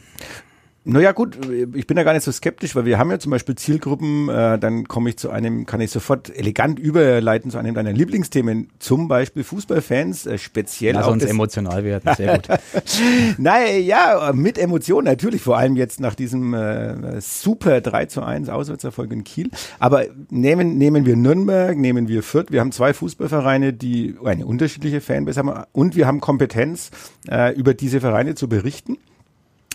Naja 0.85 1.13
gut, 1.13 1.37
ich 1.75 1.87
bin 1.87 1.97
da 1.97 2.03
gar 2.03 2.15
nicht 2.15 2.23
so 2.23 2.33
skeptisch, 2.33 2.75
weil 2.75 2.87
wir 2.87 2.99
haben 2.99 3.11
ja 3.11 3.19
zum 3.19 3.31
Beispiel 3.31 3.55
Zielgruppen, 3.57 4.31
äh, 4.31 4.59
dann 4.59 4.89
komme 4.89 5.11
ich 5.11 5.19
zu 5.19 5.29
einem, 5.29 5.67
kann 5.67 5.83
ich 5.83 5.91
sofort 5.91 6.35
elegant 6.35 6.79
überleiten 6.79 7.51
zu 7.51 7.59
einem 7.59 7.75
deiner 7.75 7.93
Lieblingsthemen, 7.93 8.71
zum 8.79 9.07
Beispiel 9.07 9.45
Fußballfans, 9.45 10.27
äh, 10.27 10.39
speziell 10.39 10.95
Lass 10.95 11.07
auch 11.07 11.13
uns 11.13 11.25
emotional 11.25 11.85
werden, 11.85 12.15
sehr 12.17 12.39
gut. 12.39 12.49
Nein, 13.39 13.83
ja, 13.83 14.33
mit 14.33 14.57
Emotionen 14.57 15.05
natürlich, 15.05 15.43
vor 15.43 15.59
allem 15.59 15.77
jetzt 15.77 16.01
nach 16.01 16.15
diesem 16.15 16.55
äh, 16.55 17.21
super 17.21 17.83
3 17.83 18.07
zu 18.07 18.23
1 18.23 18.49
Auswärtserfolg 18.49 19.13
in 19.13 19.25
Kiel. 19.25 19.51
Aber 19.79 20.05
nehmen, 20.31 20.79
nehmen 20.79 21.05
wir 21.05 21.17
Nürnberg, 21.17 21.77
nehmen 21.77 22.09
wir 22.09 22.23
Fürth, 22.23 22.51
wir 22.51 22.61
haben 22.61 22.73
zwei 22.73 22.95
Fußballvereine, 22.95 23.75
die 23.75 24.15
eine 24.25 24.47
unterschiedliche 24.47 25.03
Fanbase 25.03 25.41
haben 25.41 25.65
und 25.73 25.97
wir 25.97 26.07
haben 26.07 26.21
Kompetenz, 26.21 26.91
äh, 27.29 27.55
über 27.55 27.75
diese 27.75 28.01
Vereine 28.01 28.37
zu 28.37 28.49
berichten 28.49 28.97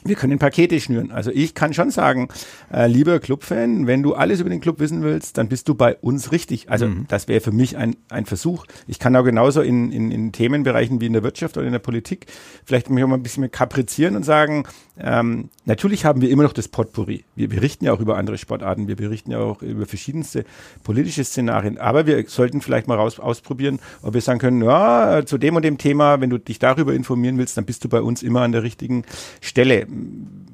wir 0.05 0.15
können 0.15 0.39
Pakete 0.39 0.79
schnüren. 0.79 1.11
Also 1.11 1.31
ich 1.31 1.53
kann 1.53 1.73
schon 1.73 1.91
sagen, 1.91 2.27
äh, 2.71 2.87
lieber 2.87 3.19
Clubfan, 3.19 3.87
wenn 3.87 4.03
du 4.03 4.13
alles 4.13 4.39
über 4.39 4.49
den 4.49 4.61
Club 4.61 4.79
wissen 4.79 5.03
willst, 5.03 5.37
dann 5.37 5.47
bist 5.47 5.67
du 5.69 5.75
bei 5.75 5.95
uns 5.95 6.31
richtig. 6.31 6.69
Also 6.69 6.87
mhm. 6.87 7.05
das 7.07 7.27
wäre 7.27 7.41
für 7.41 7.51
mich 7.51 7.77
ein, 7.77 7.95
ein 8.09 8.25
Versuch. 8.25 8.65
Ich 8.87 8.99
kann 8.99 9.15
auch 9.15 9.23
genauso 9.23 9.61
in, 9.61 9.91
in, 9.91 10.11
in 10.11 10.31
Themenbereichen 10.31 11.01
wie 11.01 11.05
in 11.05 11.13
der 11.13 11.23
Wirtschaft 11.23 11.57
oder 11.57 11.65
in 11.65 11.73
der 11.73 11.79
Politik 11.79 12.27
vielleicht 12.65 12.89
mich 12.89 13.03
auch 13.03 13.07
mal 13.07 13.15
ein 13.15 13.23
bisschen 13.23 13.41
mehr 13.41 13.49
kaprizieren 13.49 14.15
und 14.15 14.23
sagen, 14.23 14.65
ähm, 14.99 15.49
natürlich 15.65 16.05
haben 16.05 16.21
wir 16.21 16.29
immer 16.29 16.43
noch 16.43 16.53
das 16.53 16.67
Potpourri. 16.67 17.23
Wir 17.35 17.49
berichten 17.49 17.85
ja 17.85 17.93
auch 17.93 17.99
über 17.99 18.17
andere 18.17 18.37
Sportarten, 18.37 18.87
wir 18.87 18.95
berichten 18.95 19.31
ja 19.31 19.39
auch 19.39 19.61
über 19.61 19.85
verschiedenste 19.85 20.45
politische 20.83 21.23
Szenarien. 21.23 21.77
Aber 21.77 22.05
wir 22.05 22.23
sollten 22.27 22.61
vielleicht 22.61 22.87
mal 22.87 22.97
raus 22.97 23.19
ausprobieren, 23.19 23.79
ob 24.01 24.13
wir 24.13 24.21
sagen 24.21 24.39
können, 24.39 24.61
ja, 24.61 25.25
zu 25.25 25.37
dem 25.37 25.55
und 25.55 25.63
dem 25.63 25.77
Thema, 25.77 26.21
wenn 26.21 26.29
du 26.29 26.37
dich 26.37 26.59
darüber 26.59 26.93
informieren 26.93 27.37
willst, 27.37 27.57
dann 27.57 27.65
bist 27.65 27.83
du 27.83 27.89
bei 27.89 28.01
uns 28.01 28.21
immer 28.21 28.41
an 28.41 28.51
der 28.51 28.63
richtigen 28.63 29.03
Stelle 29.41 29.87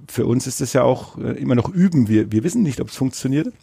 für 0.07 0.25
uns 0.25 0.47
ist 0.47 0.61
es 0.61 0.73
ja 0.73 0.83
auch 0.83 1.17
äh, 1.17 1.31
immer 1.39 1.55
noch 1.55 1.69
üben. 1.69 2.07
Wir, 2.07 2.31
wir 2.31 2.43
wissen 2.43 2.63
nicht, 2.63 2.81
ob 2.81 2.89
es 2.89 2.95
funktioniert. 2.95 3.53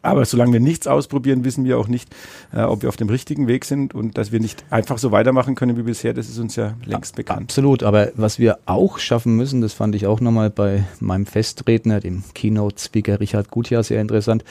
Aber 0.00 0.24
solange 0.24 0.54
wir 0.54 0.60
nichts 0.60 0.86
ausprobieren, 0.86 1.44
wissen 1.44 1.64
wir 1.64 1.78
auch 1.78 1.86
nicht, 1.86 2.08
äh, 2.52 2.62
ob 2.62 2.82
wir 2.82 2.88
auf 2.88 2.96
dem 2.96 3.08
richtigen 3.10 3.46
Weg 3.46 3.64
sind 3.64 3.94
und 3.94 4.16
dass 4.16 4.32
wir 4.32 4.40
nicht 4.40 4.64
einfach 4.70 4.98
so 4.98 5.12
weitermachen 5.12 5.54
können 5.54 5.76
wie 5.76 5.82
bisher, 5.82 6.14
das 6.14 6.28
ist 6.28 6.38
uns 6.38 6.56
ja 6.56 6.74
längst 6.84 7.16
bekannt. 7.16 7.42
Absolut, 7.42 7.82
aber 7.82 8.10
was 8.14 8.38
wir 8.38 8.58
auch 8.64 8.98
schaffen 8.98 9.36
müssen, 9.36 9.60
das 9.60 9.74
fand 9.74 9.94
ich 9.94 10.06
auch 10.06 10.20
nochmal 10.20 10.48
bei 10.50 10.84
meinem 11.00 11.26
Festredner, 11.26 12.00
dem 12.00 12.24
Keynote-Speaker 12.34 13.20
Richard 13.20 13.50
Gutjahr, 13.50 13.82
sehr 13.82 14.00
interessant, 14.00 14.44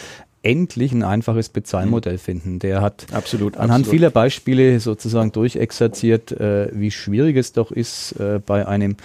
endlich 0.44 0.92
ein 0.92 1.04
einfaches 1.04 1.50
Bezahlmodell 1.50 2.14
mhm. 2.14 2.20
finden. 2.20 2.60
Der 2.60 2.82
hat 2.82 3.08
absolut, 3.12 3.56
anhand 3.56 3.82
absolut. 3.82 3.92
vieler 3.92 4.10
Beispiele 4.10 4.80
sozusagen 4.80 5.32
durchexerziert, 5.32 6.32
äh, 6.32 6.70
wie 6.74 6.92
schwierig 6.92 7.38
es 7.38 7.54
doch 7.54 7.72
ist, 7.72 8.14
äh, 8.14 8.40
bei 8.46 8.68
einem 8.68 8.96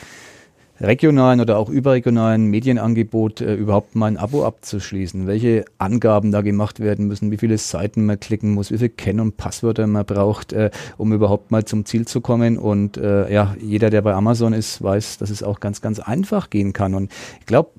regionalen 0.81 1.41
oder 1.41 1.59
auch 1.59 1.69
überregionalen 1.69 2.47
Medienangebot 2.47 3.41
äh, 3.41 3.55
überhaupt 3.55 3.95
mal 3.95 4.07
ein 4.07 4.17
Abo 4.17 4.45
abzuschließen, 4.45 5.27
welche 5.27 5.65
Angaben 5.79 6.33
da 6.33 6.43
gemacht 6.43 6.81
werden 6.81 7.07
müssen, 7.07 7.31
wie 7.31 7.39
viele 7.39 7.59
Seiten 7.59 8.07
man 8.07 8.21
klicken 8.21 8.53
muss, 8.53 8.71
wie 8.71 8.79
viele 8.79 8.91
Kenn- 8.91 9.21
und 9.21 9.37
Passwörter 9.37 9.87
man 9.87 10.05
braucht, 10.05 10.53
äh, 10.53 10.71
um 10.97 11.13
überhaupt 11.13 11.51
mal 11.51 11.65
zum 11.65 11.85
Ziel 11.85 12.07
zu 12.07 12.21
kommen. 12.21 12.59
Und 12.59 12.97
äh, 12.97 13.33
ja, 13.33 13.57
jeder, 13.61 13.91
der 13.91 14.03
bei 14.03 14.15
Amazon 14.15 14.53
ist, 14.53 14.83
weiß, 14.83 15.19
dass 15.19 15.31
es 15.31 15.43
auch 15.43 15.61
ganz, 15.61 15.81
ganz 15.81 15.99
einfach 15.99 16.51
gehen 16.51 16.73
kann. 16.73 16.95
Und 16.95 17.11
ich 17.41 17.47
glaube, 17.47 17.71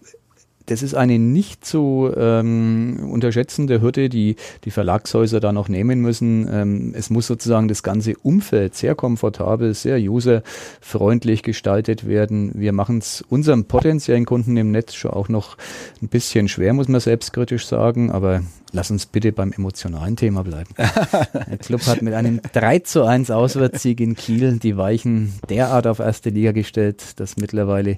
das 0.67 0.83
ist 0.83 0.93
eine 0.93 1.17
nicht 1.17 1.65
zu 1.65 2.11
ähm, 2.15 3.09
unterschätzende 3.09 3.81
Hürde, 3.81 4.09
die 4.09 4.35
die 4.65 4.71
Verlagshäuser 4.71 5.39
da 5.39 5.51
noch 5.51 5.69
nehmen 5.69 6.01
müssen. 6.01 6.47
Ähm, 6.51 6.93
es 6.95 7.09
muss 7.09 7.27
sozusagen 7.27 7.67
das 7.67 7.83
ganze 7.83 8.15
Umfeld 8.17 8.75
sehr 8.75 8.93
komfortabel, 8.93 9.73
sehr 9.73 9.97
userfreundlich 9.99 11.41
gestaltet 11.41 12.07
werden. 12.07 12.51
Wir 12.53 12.73
machen 12.73 12.99
es 12.99 13.23
unserem 13.29 13.65
potenziellen 13.65 14.25
Kunden 14.25 14.55
im 14.57 14.71
Netz 14.71 14.93
schon 14.93 15.11
auch 15.11 15.29
noch 15.29 15.57
ein 16.01 16.09
bisschen 16.09 16.47
schwer, 16.47 16.73
muss 16.73 16.87
man 16.87 17.01
selbstkritisch 17.01 17.65
sagen, 17.65 18.11
aber 18.11 18.41
Lass 18.73 18.91
uns 18.91 19.05
bitte 19.05 19.31
beim 19.31 19.53
emotionalen 19.53 20.17
Thema 20.17 20.43
bleiben. 20.43 20.69
Der 20.77 21.57
Club 21.57 21.85
hat 21.87 22.01
mit 22.01 22.13
einem 22.13 22.41
3 22.51 22.79
zu 22.79 23.05
1 23.05 23.31
Auswärtssieg 23.31 24.01
in 24.01 24.15
Kiel 24.15 24.59
die 24.59 24.75
Weichen 24.75 25.33
derart 25.49 25.87
auf 25.87 25.99
erste 25.99 26.31
Liga 26.31 26.51
gestellt, 26.51 27.19
dass 27.19 27.37
mittlerweile 27.37 27.97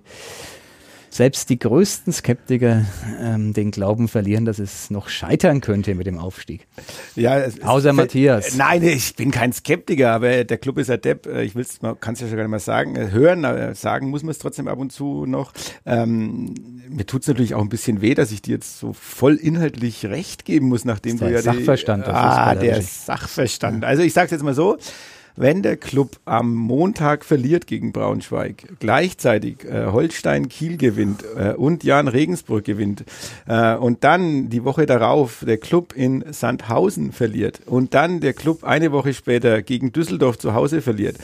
selbst 1.09 1.49
die 1.49 1.59
größten 1.59 2.13
Skeptiker 2.13 2.85
ähm, 3.19 3.53
den 3.53 3.71
Glauben 3.71 4.07
verlieren, 4.07 4.45
dass 4.45 4.59
es 4.59 4.89
noch 4.89 5.09
scheitern 5.09 5.61
könnte 5.61 5.95
mit 5.95 6.07
dem 6.07 6.17
Aufstieg. 6.17 6.67
Ja, 7.15 7.39
es, 7.39 7.61
Außer 7.61 7.89
es, 7.89 7.95
Matthias. 7.95 8.55
Nein, 8.55 8.83
ich 8.83 9.15
bin 9.15 9.31
kein 9.31 9.51
Skeptiker, 9.51 10.11
aber 10.11 10.43
der 10.43 10.57
Club 10.57 10.77
ist 10.77 10.89
ein 10.89 11.01
Depp. 11.01 11.25
Äh, 11.25 11.43
ich 11.43 11.55
will 11.55 11.63
es, 11.63 11.81
man 11.81 11.99
kann 11.99 12.13
es 12.13 12.21
ja 12.21 12.27
schon 12.27 12.37
gar 12.37 12.43
nicht 12.43 12.51
mal 12.51 12.59
sagen, 12.59 12.95
äh, 12.95 13.11
hören, 13.11 13.45
aber 13.45 13.75
sagen 13.75 14.09
muss 14.09 14.23
man 14.23 14.31
es 14.31 14.37
trotzdem 14.37 14.67
ab 14.67 14.77
und 14.79 14.91
zu 14.91 15.25
noch. 15.25 15.53
Ähm, 15.85 16.53
mir 16.89 17.05
tut 17.05 17.23
es 17.23 17.27
natürlich 17.27 17.55
auch 17.55 17.61
ein 17.61 17.69
bisschen 17.69 18.01
weh, 18.01 18.13
dass 18.13 18.31
ich 18.31 18.41
dir 18.41 18.55
jetzt 18.55 18.79
so 18.79 18.93
voll 18.93 19.35
inhaltlich 19.35 20.05
recht 20.05 20.45
geben 20.45 20.67
muss, 20.67 20.85
nachdem 20.85 21.17
du 21.17 21.29
ja 21.29 21.41
Sachverstand. 21.41 22.05
Die, 22.05 22.11
ah, 22.11 22.55
der 22.55 22.81
Sachverstand. 22.81 23.83
Also 23.83 24.03
ich 24.03 24.13
sage 24.13 24.25
es 24.25 24.31
jetzt 24.31 24.43
mal 24.43 24.53
so 24.53 24.77
wenn 25.39 25.63
der 25.63 25.77
Club 25.77 26.17
am 26.25 26.53
Montag 26.53 27.23
verliert 27.23 27.65
gegen 27.65 27.93
Braunschweig, 27.93 28.67
gleichzeitig 28.79 29.63
äh, 29.63 29.85
Holstein 29.85 30.49
Kiel 30.49 30.75
gewinnt 30.75 31.23
äh, 31.37 31.53
und 31.53 31.85
Jan 31.85 32.09
Regensburg 32.09 32.65
gewinnt 32.65 33.05
äh, 33.47 33.75
und 33.75 34.03
dann 34.03 34.49
die 34.49 34.65
Woche 34.65 34.85
darauf 34.85 35.45
der 35.47 35.57
Club 35.57 35.93
in 35.95 36.25
Sandhausen 36.29 37.13
verliert 37.13 37.61
und 37.65 37.93
dann 37.93 38.19
der 38.19 38.33
Club 38.33 38.65
eine 38.65 38.91
Woche 38.91 39.13
später 39.13 39.61
gegen 39.61 39.93
Düsseldorf 39.93 40.37
zu 40.37 40.53
Hause 40.53 40.81
verliert, 40.81 41.15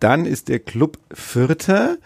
dann 0.00 0.26
ist 0.26 0.48
der 0.50 0.58
Club 0.58 0.98
Vierter 1.10 1.96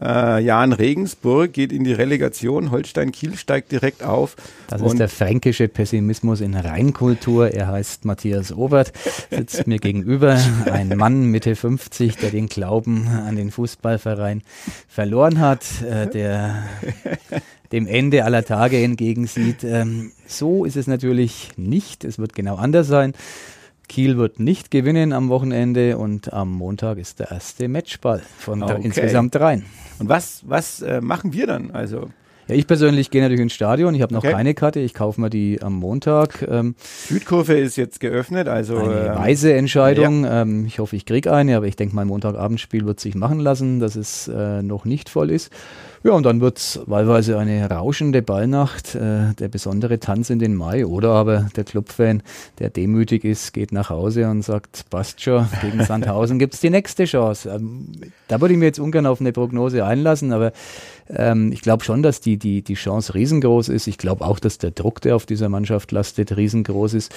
äh, 0.00 0.42
Jan 0.42 0.72
Regensburg 0.72 1.52
geht 1.52 1.72
in 1.72 1.84
die 1.84 1.92
Relegation, 1.92 2.70
Holstein 2.70 3.12
Kiel 3.12 3.36
steigt 3.36 3.72
direkt 3.72 4.02
auf. 4.02 4.36
Das 4.68 4.80
ist 4.80 4.98
der 4.98 5.08
fränkische 5.08 5.68
Pessimismus 5.68 6.40
in 6.40 6.54
Reinkultur. 6.54 7.50
Er 7.50 7.68
heißt 7.68 8.04
Matthias 8.04 8.52
Obert, 8.52 8.92
sitzt 9.30 9.66
mir 9.66 9.78
gegenüber, 9.78 10.38
ein 10.70 10.88
Mann 10.96 11.26
Mitte 11.26 11.56
50, 11.56 12.16
der 12.16 12.30
den 12.30 12.48
Glauben 12.48 13.06
an 13.08 13.36
den 13.36 13.50
Fußballverein 13.50 14.42
verloren 14.88 15.40
hat, 15.40 15.64
äh, 15.82 16.06
der 16.08 16.62
dem 17.72 17.86
Ende 17.86 18.24
aller 18.24 18.44
Tage 18.44 18.82
entgegensieht. 18.82 19.64
Ähm, 19.64 20.12
so 20.26 20.64
ist 20.64 20.76
es 20.76 20.86
natürlich 20.86 21.50
nicht. 21.56 22.04
Es 22.04 22.18
wird 22.18 22.34
genau 22.34 22.56
anders 22.56 22.86
sein. 22.86 23.14
Kiel 23.92 24.16
wird 24.16 24.40
nicht 24.40 24.70
gewinnen 24.70 25.12
am 25.12 25.28
Wochenende 25.28 25.98
und 25.98 26.32
am 26.32 26.50
Montag 26.50 26.96
ist 26.96 27.20
der 27.20 27.30
erste 27.30 27.68
Matchball 27.68 28.22
von 28.38 28.62
okay. 28.62 28.80
insgesamt 28.82 29.34
dreien. 29.34 29.66
Und 29.98 30.08
was, 30.08 30.40
was 30.46 30.80
äh, 30.80 31.02
machen 31.02 31.34
wir 31.34 31.46
dann? 31.46 31.72
Also 31.72 32.08
ja, 32.48 32.54
ich 32.54 32.66
persönlich 32.66 33.10
gehe 33.10 33.20
natürlich 33.20 33.42
ins 33.42 33.52
Stadion. 33.52 33.94
Ich 33.94 34.00
habe 34.00 34.14
noch 34.14 34.24
okay. 34.24 34.32
keine 34.32 34.54
Karte. 34.54 34.80
Ich 34.80 34.94
kaufe 34.94 35.20
mir 35.20 35.28
die 35.28 35.60
am 35.60 35.74
Montag. 35.74 36.40
Ähm, 36.50 36.74
Südkurve 36.78 37.52
ist 37.52 37.76
jetzt 37.76 38.00
geöffnet, 38.00 38.48
also 38.48 38.78
eine 38.78 39.08
ähm, 39.08 39.14
weise 39.18 39.52
Entscheidung. 39.52 40.24
Ja. 40.24 40.40
Ähm, 40.40 40.64
ich 40.64 40.78
hoffe, 40.78 40.96
ich 40.96 41.04
kriege 41.04 41.30
eine, 41.30 41.54
aber 41.58 41.66
ich 41.66 41.76
denke, 41.76 41.94
mein 41.94 42.06
Montagabendspiel 42.06 42.86
wird 42.86 42.98
sich 42.98 43.14
machen 43.14 43.40
lassen, 43.40 43.78
dass 43.78 43.94
es 43.94 44.26
äh, 44.26 44.62
noch 44.62 44.86
nicht 44.86 45.10
voll 45.10 45.30
ist. 45.30 45.52
Ja, 46.04 46.12
und 46.12 46.26
dann 46.26 46.40
wird's 46.40 46.80
wahlweise 46.86 47.38
eine 47.38 47.70
rauschende 47.70 48.22
Ballnacht, 48.22 48.96
äh, 48.96 49.34
der 49.38 49.46
besondere 49.46 50.00
Tanz 50.00 50.30
in 50.30 50.40
den 50.40 50.56
Mai. 50.56 50.84
Oder 50.84 51.10
aber 51.10 51.48
der 51.54 51.62
Clubfan, 51.62 52.24
der 52.58 52.70
demütig 52.70 53.22
ist, 53.22 53.52
geht 53.52 53.70
nach 53.70 53.88
Hause 53.88 54.28
und 54.28 54.42
sagt, 54.42 54.90
passt 54.90 55.20
schon, 55.20 55.46
gegen 55.60 55.84
Sandhausen 55.84 56.40
gibt's 56.40 56.58
die 56.58 56.70
nächste 56.70 57.04
Chance. 57.04 57.50
Ähm, 57.50 57.92
da 58.26 58.40
würde 58.40 58.54
ich 58.54 58.58
mir 58.58 58.66
jetzt 58.66 58.80
ungern 58.80 59.06
auf 59.06 59.20
eine 59.20 59.30
Prognose 59.30 59.84
einlassen, 59.84 60.32
aber 60.32 60.52
ähm, 61.08 61.52
ich 61.52 61.60
glaube 61.60 61.84
schon, 61.84 62.02
dass 62.02 62.20
die, 62.20 62.36
die, 62.36 62.62
die 62.62 62.74
Chance 62.74 63.14
riesengroß 63.14 63.68
ist. 63.68 63.86
Ich 63.86 63.96
glaube 63.96 64.24
auch, 64.24 64.40
dass 64.40 64.58
der 64.58 64.72
Druck, 64.72 65.02
der 65.02 65.14
auf 65.14 65.24
dieser 65.24 65.48
Mannschaft 65.48 65.92
lastet, 65.92 66.36
riesengroß 66.36 66.94
ist 66.94 67.14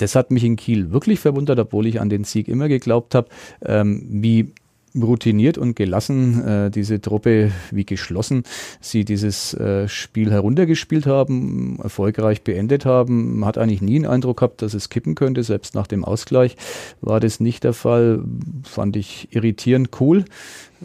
das 0.00 0.14
hat 0.14 0.30
mich 0.30 0.44
in 0.44 0.56
Kiel 0.56 0.92
wirklich 0.92 1.20
verwundert, 1.20 1.58
obwohl 1.58 1.86
ich 1.86 2.00
an 2.00 2.08
den 2.08 2.24
Sieg 2.24 2.48
immer 2.48 2.68
geglaubt 2.68 3.14
habe, 3.14 3.28
ähm, 3.62 4.02
wie 4.08 4.54
routiniert 4.94 5.58
und 5.58 5.76
gelassen 5.76 6.44
äh, 6.44 6.70
diese 6.70 7.00
Truppe, 7.00 7.52
wie 7.70 7.84
geschlossen 7.84 8.42
sie 8.80 9.04
dieses 9.04 9.54
äh, 9.54 9.88
Spiel 9.88 10.30
heruntergespielt 10.30 11.06
haben, 11.06 11.78
erfolgreich 11.82 12.42
beendet 12.42 12.84
haben. 12.84 13.38
Man 13.40 13.48
hat 13.48 13.58
eigentlich 13.58 13.82
nie 13.82 13.96
einen 13.96 14.06
Eindruck 14.06 14.38
gehabt, 14.38 14.62
dass 14.62 14.74
es 14.74 14.88
kippen 14.88 15.14
könnte. 15.14 15.42
Selbst 15.42 15.74
nach 15.74 15.86
dem 15.86 16.04
Ausgleich 16.04 16.56
war 17.00 17.20
das 17.20 17.40
nicht 17.40 17.64
der 17.64 17.72
Fall. 17.72 18.24
Fand 18.64 18.96
ich 18.96 19.28
irritierend 19.30 19.90
cool 20.00 20.24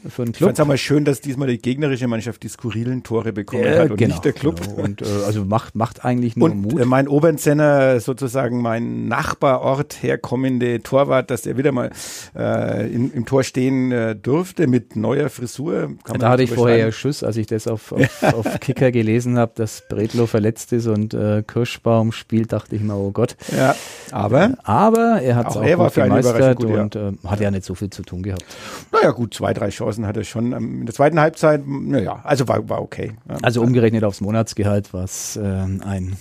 für 0.08 0.24
einen 0.24 0.34
Club. 0.34 0.52
Ich 0.52 0.58
fand 0.58 0.60
es 0.60 0.66
mal 0.66 0.78
schön, 0.78 1.06
dass 1.06 1.22
diesmal 1.22 1.48
die 1.48 1.58
gegnerische 1.58 2.08
Mannschaft 2.08 2.44
die 2.44 2.50
skurrilen 2.50 3.04
Tore 3.04 3.34
bekommen 3.34 3.64
ja, 3.64 3.80
hat 3.80 3.92
und 3.92 3.98
genau, 3.98 4.14
nicht 4.14 4.26
der 4.26 4.34
Club. 4.34 4.62
Genau. 4.62 4.84
Und 4.84 5.02
äh, 5.02 5.06
also 5.26 5.46
macht, 5.46 5.76
macht 5.76 6.04
eigentlich 6.04 6.36
nur 6.36 6.52
und, 6.52 6.62
Mut. 6.62 6.80
Äh, 6.80 6.86
mein 6.86 7.08
Obernzenner, 7.08 8.00
sozusagen 8.00 8.62
mein 8.62 9.08
Nachbarort 9.08 10.02
herkommende 10.04 10.82
Torwart, 10.84 11.32
dass 11.32 11.46
er 11.46 11.58
wieder 11.58 11.72
mal 11.72 11.92
äh, 12.36 12.92
in, 12.94 13.12
im 13.12 13.26
Tor 13.26 13.44
stehen 13.44 13.92
äh, 13.92 14.16
durfte 14.16 14.68
mit 14.68 14.96
neuer 14.96 15.30
Frisur. 15.30 15.94
Kann 16.04 16.20
da 16.20 16.30
hatte 16.30 16.44
ich 16.44 16.52
vorher 16.52 16.78
ja 16.78 16.92
Schuss, 16.92 17.24
als 17.24 17.38
ich 17.38 17.48
das 17.48 17.68
auf, 17.68 17.92
auf, 17.94 18.24
auf 18.24 18.60
Kicker 18.60 18.92
gelesen 18.92 19.38
habe, 19.38 19.54
dass 19.56 19.84
Bredlo 19.88 20.26
verletzt 20.26 20.74
ist 20.74 20.88
und 20.88 21.14
äh, 21.14 21.44
Kirschbaum 21.46 22.12
spielt, 22.12 22.52
dachte 22.52 22.76
ich 22.76 22.82
mir, 22.82 22.96
oh 22.96 23.12
Gott. 23.12 23.38
Ja, 23.56 23.76
aber, 24.12 24.56
aber 24.64 25.22
er 25.22 25.36
hat 25.36 25.50
es 25.50 25.58
auch, 25.58 25.62
auch 25.62 25.66
er 25.66 25.78
gut 25.78 25.94
gemeistert 25.94 26.58
gut, 26.58 26.66
und 26.66 26.96
äh, 26.96 27.12
hat 27.26 27.40
ja 27.40 27.52
nicht 27.52 27.66
so 27.66 27.76
viel 27.76 27.90
zu 27.90 28.04
tun 28.04 28.24
gehabt. 28.24 28.46
Naja 28.92 29.12
gut, 29.12 29.34
zwei, 29.34 29.54
drei 29.54 29.70
Chancen 29.70 29.85
Chancen 29.86 30.08
hatte 30.08 30.24
schon 30.24 30.52
ähm, 30.52 30.80
in 30.82 30.86
der 30.86 30.96
zweiten 30.96 31.20
Halbzeit. 31.20 31.66
Naja, 31.66 32.22
also 32.24 32.48
war, 32.48 32.68
war 32.70 32.82
okay. 32.82 33.14
Also 33.42 33.62
umgerechnet 33.62 34.04
aufs 34.04 34.22
Monatsgehalt 34.22 34.94
war 34.94 35.04
es 35.04 35.38
äh, 35.38 35.42
ein 35.42 36.16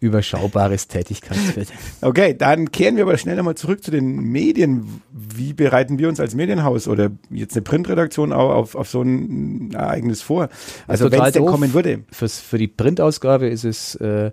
überschaubares 0.00 0.88
Tätigkeitsfeld. 0.88 1.72
Okay, 2.00 2.34
dann 2.36 2.70
kehren 2.70 2.96
wir 2.96 3.04
aber 3.04 3.16
schnell 3.16 3.36
nochmal 3.36 3.54
zurück 3.54 3.82
zu 3.82 3.90
den 3.90 4.16
Medien. 4.16 5.02
Wie 5.10 5.52
bereiten 5.52 5.98
wir 5.98 6.08
uns 6.08 6.20
als 6.20 6.34
Medienhaus 6.34 6.88
oder 6.88 7.10
jetzt 7.30 7.54
eine 7.54 7.62
Printredaktion 7.62 8.32
auch 8.32 8.50
auf, 8.50 8.74
auf 8.74 8.88
so 8.88 9.02
ein 9.02 9.72
Ereignis 9.72 10.22
vor? 10.22 10.48
Also 10.86 11.10
wenn 11.10 11.22
es 11.22 11.32
denn 11.32 11.46
kommen 11.46 11.72
würde. 11.72 12.04
Fürs, 12.10 12.40
für 12.40 12.58
die 12.58 12.68
Printausgabe 12.68 13.48
ist 13.48 13.64
es 13.64 13.94
äh, 13.96 14.32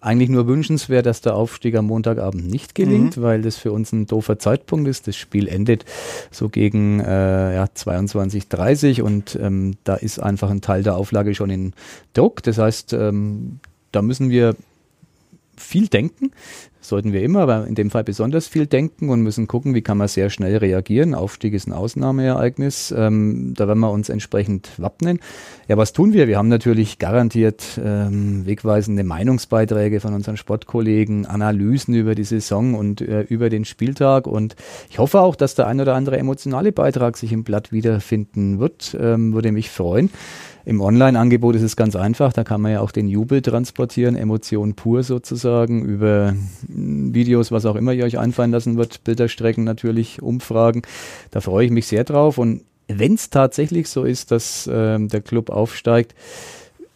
eigentlich 0.00 0.28
nur 0.28 0.46
wünschenswert, 0.46 1.06
dass 1.06 1.20
der 1.20 1.34
Aufstieg 1.34 1.74
am 1.76 1.86
Montagabend 1.86 2.46
nicht 2.46 2.74
gelingt, 2.74 3.16
mhm. 3.16 3.22
weil 3.22 3.42
das 3.42 3.56
für 3.56 3.72
uns 3.72 3.92
ein 3.92 4.06
doofer 4.06 4.38
Zeitpunkt 4.38 4.88
ist. 4.88 5.06
Das 5.06 5.16
Spiel 5.16 5.48
endet 5.48 5.84
so 6.30 6.48
gegen 6.48 7.00
äh, 7.00 7.54
ja, 7.54 7.64
22.30 7.64 9.02
und 9.02 9.38
ähm, 9.40 9.74
da 9.84 9.94
ist 9.94 10.18
einfach 10.20 10.50
ein 10.50 10.60
Teil 10.60 10.82
der 10.82 10.96
Auflage 10.96 11.34
schon 11.34 11.50
in 11.50 11.72
Druck. 12.14 12.42
Das 12.42 12.58
heißt, 12.58 12.92
ähm, 12.92 13.60
da 13.92 14.02
müssen 14.02 14.30
wir 14.30 14.54
viel 15.56 15.88
denken 15.88 16.30
sollten 16.88 17.12
wir 17.12 17.22
immer, 17.22 17.40
aber 17.40 17.66
in 17.66 17.74
dem 17.74 17.90
Fall 17.90 18.04
besonders 18.04 18.48
viel 18.48 18.66
denken 18.66 19.10
und 19.10 19.22
müssen 19.22 19.46
gucken, 19.46 19.74
wie 19.74 19.82
kann 19.82 19.98
man 19.98 20.08
sehr 20.08 20.30
schnell 20.30 20.56
reagieren. 20.56 21.14
Aufstieg 21.14 21.54
ist 21.54 21.66
ein 21.66 21.72
Ausnahmeereignis. 21.72 22.92
Ähm, 22.96 23.54
da 23.56 23.68
werden 23.68 23.80
wir 23.80 23.90
uns 23.90 24.08
entsprechend 24.08 24.70
wappnen. 24.78 25.20
Ja, 25.68 25.76
was 25.76 25.92
tun 25.92 26.12
wir? 26.12 26.28
Wir 26.28 26.38
haben 26.38 26.48
natürlich 26.48 26.98
garantiert 26.98 27.80
ähm, 27.82 28.46
wegweisende 28.46 29.04
Meinungsbeiträge 29.04 30.00
von 30.00 30.14
unseren 30.14 30.36
Sportkollegen, 30.36 31.26
Analysen 31.26 31.94
über 31.94 32.14
die 32.14 32.24
Saison 32.24 32.74
und 32.74 33.00
äh, 33.00 33.22
über 33.22 33.50
den 33.50 33.64
Spieltag. 33.64 34.26
Und 34.26 34.56
ich 34.90 34.98
hoffe 34.98 35.20
auch, 35.20 35.36
dass 35.36 35.54
der 35.54 35.66
ein 35.66 35.80
oder 35.80 35.94
andere 35.94 36.18
emotionale 36.18 36.72
Beitrag 36.72 37.16
sich 37.16 37.32
im 37.32 37.44
Blatt 37.44 37.70
wiederfinden 37.70 38.58
wird. 38.58 38.96
Ähm, 38.98 39.34
würde 39.34 39.52
mich 39.52 39.70
freuen. 39.70 40.10
Im 40.68 40.82
Online-Angebot 40.82 41.56
ist 41.56 41.62
es 41.62 41.76
ganz 41.76 41.96
einfach, 41.96 42.34
da 42.34 42.44
kann 42.44 42.60
man 42.60 42.72
ja 42.72 42.80
auch 42.82 42.90
den 42.90 43.08
Jubel 43.08 43.40
transportieren, 43.40 44.16
Emotion 44.16 44.74
pur 44.74 45.02
sozusagen, 45.02 45.82
über 45.82 46.34
Videos, 46.66 47.50
was 47.50 47.64
auch 47.64 47.74
immer 47.74 47.94
ihr 47.94 48.04
euch 48.04 48.18
einfallen 48.18 48.50
lassen 48.50 48.76
wird, 48.76 49.02
Bilderstrecken 49.02 49.64
natürlich, 49.64 50.20
Umfragen. 50.20 50.82
Da 51.30 51.40
freue 51.40 51.64
ich 51.64 51.70
mich 51.70 51.86
sehr 51.86 52.04
drauf. 52.04 52.36
Und 52.36 52.64
wenn 52.86 53.14
es 53.14 53.30
tatsächlich 53.30 53.88
so 53.88 54.04
ist, 54.04 54.30
dass 54.30 54.66
äh, 54.66 54.98
der 54.98 55.22
Club 55.22 55.48
aufsteigt, 55.48 56.14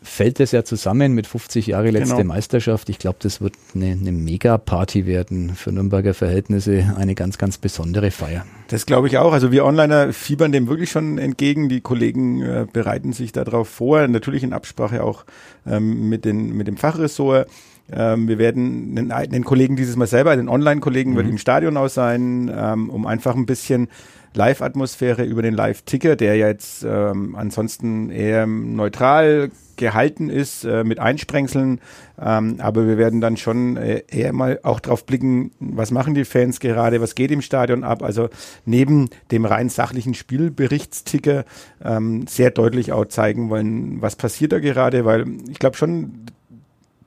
fällt 0.03 0.41
das 0.41 0.53
ja 0.53 0.65
zusammen 0.65 1.13
mit 1.13 1.27
50 1.27 1.69
Jahre 1.69 1.91
letzte 1.91 2.17
genau. 2.17 2.29
Meisterschaft. 2.29 2.89
Ich 2.89 2.99
glaube, 2.99 3.19
das 3.21 3.41
wird 3.41 3.55
eine, 3.75 3.93
eine 3.93 4.13
Mega-Party 4.13 5.07
werden 5.07 5.55
für 5.55 5.73
Nürnberger 5.73 6.15
Verhältnisse, 6.15 6.95
eine 6.97 7.15
ganz, 7.15 7.39
ganz 7.39 7.59
besondere 7.59 8.11
Feier. 8.11 8.45
Das 8.69 8.87
glaube 8.87 9.09
ich 9.09 9.19
auch. 9.19 9.33
Also 9.33 9.53
wir 9.53 9.65
Onliner 9.65 10.13
fiebern 10.13 10.53
dem 10.53 10.69
wirklich 10.69 10.91
schon 10.91 11.19
entgegen. 11.19 11.69
Die 11.69 11.81
Kollegen 11.81 12.43
äh, 12.43 12.67
bereiten 12.73 13.13
sich 13.13 13.33
darauf 13.33 13.69
vor, 13.69 14.07
natürlich 14.09 14.43
in 14.43 14.53
Absprache 14.53 15.03
auch 15.03 15.25
ähm, 15.67 16.09
mit, 16.09 16.25
den, 16.25 16.57
mit 16.57 16.67
dem 16.67 16.77
Fachressort. 16.77 17.49
Ähm, 17.91 18.29
wir 18.29 18.39
werden 18.39 18.95
den, 18.95 19.13
den 19.31 19.45
Kollegen 19.45 19.77
dieses 19.77 19.97
Mal 19.97 20.07
selber, 20.07 20.35
den 20.37 20.49
Online-Kollegen 20.49 21.13
mhm. 21.13 21.17
wird 21.17 21.29
im 21.29 21.39
Stadion 21.39 21.77
aus 21.77 21.95
sein, 21.95 22.51
ähm, 22.55 22.91
um 22.91 23.07
einfach 23.07 23.35
ein 23.35 23.47
bisschen 23.47 23.89
Live-Atmosphäre 24.35 25.25
über 25.25 25.43
den 25.43 25.55
Live-Ticker, 25.55 26.17
der 26.17 26.37
jetzt 26.37 26.85
ähm, 26.85 27.35
ansonsten 27.35 28.11
eher 28.11 28.47
neutral 28.47 29.51
gehalten 29.77 30.31
ist 30.31 30.65
äh, 30.65 30.85
mit 30.85 30.99
Einsprengseln. 30.99 31.81
Ähm, 32.21 32.57
aber 32.59 32.87
wir 32.87 32.99
werden 32.99 33.21
dann 33.21 33.37
schon 33.37 33.77
äh, 33.77 34.03
eher 34.09 34.33
mal 34.33 34.61
auch 34.63 34.81
drauf 34.81 35.05
blicken, 35.05 35.51
was 35.59 35.91
machen 35.91 36.15
die 36.15 36.25
Fans 36.25 36.61
gerade, 36.61 37.01
was 37.01 37.15
geht 37.15 37.31
im 37.31 37.43
Stadion 37.43 37.85
ab. 37.85 38.03
Also 38.03 38.29
neben 38.65 39.11
dem 39.31 39.45
rein 39.45 39.69
sachlichen 39.69 40.15
Spielberichtsticker 40.15 41.45
ähm, 41.85 42.27
sehr 42.27 42.51
deutlich 42.51 42.93
auch 42.93 43.07
zeigen 43.07 43.51
wollen, 43.51 44.01
was 44.01 44.17
passiert 44.17 44.53
da 44.53 44.61
gerade, 44.61 45.05
weil 45.05 45.27
ich 45.51 45.59
glaube 45.59 45.77
schon, 45.77 46.27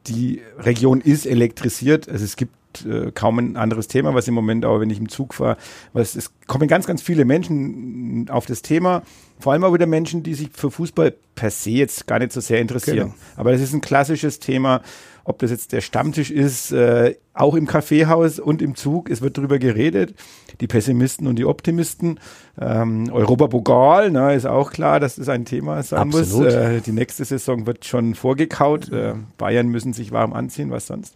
die 0.07 0.41
Region 0.59 1.01
ist 1.01 1.25
elektrisiert. 1.25 2.09
Also 2.09 2.25
es 2.25 2.35
gibt 2.35 2.53
äh, 2.83 3.11
kaum 3.13 3.39
ein 3.39 3.57
anderes 3.57 3.87
Thema, 3.87 4.13
was 4.15 4.27
im 4.27 4.33
Moment 4.33 4.65
auch, 4.65 4.79
wenn 4.79 4.89
ich 4.89 4.97
im 4.97 5.09
Zug 5.09 5.35
fahre, 5.35 5.57
was 5.93 6.15
es 6.15 6.31
kommen 6.47 6.67
ganz, 6.67 6.87
ganz 6.87 7.01
viele 7.01 7.25
Menschen 7.25 8.27
auf 8.29 8.45
das 8.45 8.61
Thema. 8.61 9.03
Vor 9.39 9.53
allem 9.53 9.63
auch 9.63 9.73
wieder 9.73 9.85
Menschen, 9.85 10.23
die 10.23 10.33
sich 10.33 10.49
für 10.53 10.71
Fußball 10.71 11.13
per 11.35 11.51
se 11.51 11.71
jetzt 11.71 12.07
gar 12.07 12.19
nicht 12.19 12.31
so 12.31 12.41
sehr 12.41 12.59
interessieren. 12.59 13.09
Genau. 13.09 13.13
Aber 13.35 13.51
das 13.51 13.61
ist 13.61 13.73
ein 13.73 13.81
klassisches 13.81 14.39
Thema, 14.39 14.81
ob 15.25 15.39
das 15.39 15.49
jetzt 15.49 15.73
der 15.73 15.81
Stammtisch 15.81 16.29
ist, 16.29 16.71
äh, 16.71 17.15
auch 17.33 17.55
im 17.55 17.65
Kaffeehaus 17.65 18.39
und 18.39 18.61
im 18.61 18.75
Zug. 18.75 19.09
Es 19.09 19.21
wird 19.21 19.37
darüber 19.37 19.57
geredet. 19.57 20.13
Die 20.61 20.67
Pessimisten 20.67 21.27
und 21.27 21.37
die 21.37 21.45
Optimisten. 21.45 22.19
Ähm, 22.61 23.09
Europa-Pokal, 23.11 24.11
ne, 24.11 24.35
ist 24.35 24.45
auch 24.45 24.71
klar, 24.71 24.99
dass 24.99 25.15
das 25.15 25.27
ein 25.27 25.43
Thema 25.43 25.81
sein 25.83 25.99
Absolut. 26.13 26.45
muss. 26.45 26.53
Äh, 26.53 26.81
die 26.81 26.91
nächste 26.91 27.25
Saison 27.25 27.65
wird 27.65 27.85
schon 27.85 28.13
vorgekaut. 28.13 28.91
Äh, 28.91 29.15
Bayern 29.37 29.67
müssen 29.67 29.93
sich 29.93 30.11
warm 30.11 30.31
anziehen, 30.31 30.69
was 30.69 30.87
sonst. 30.87 31.15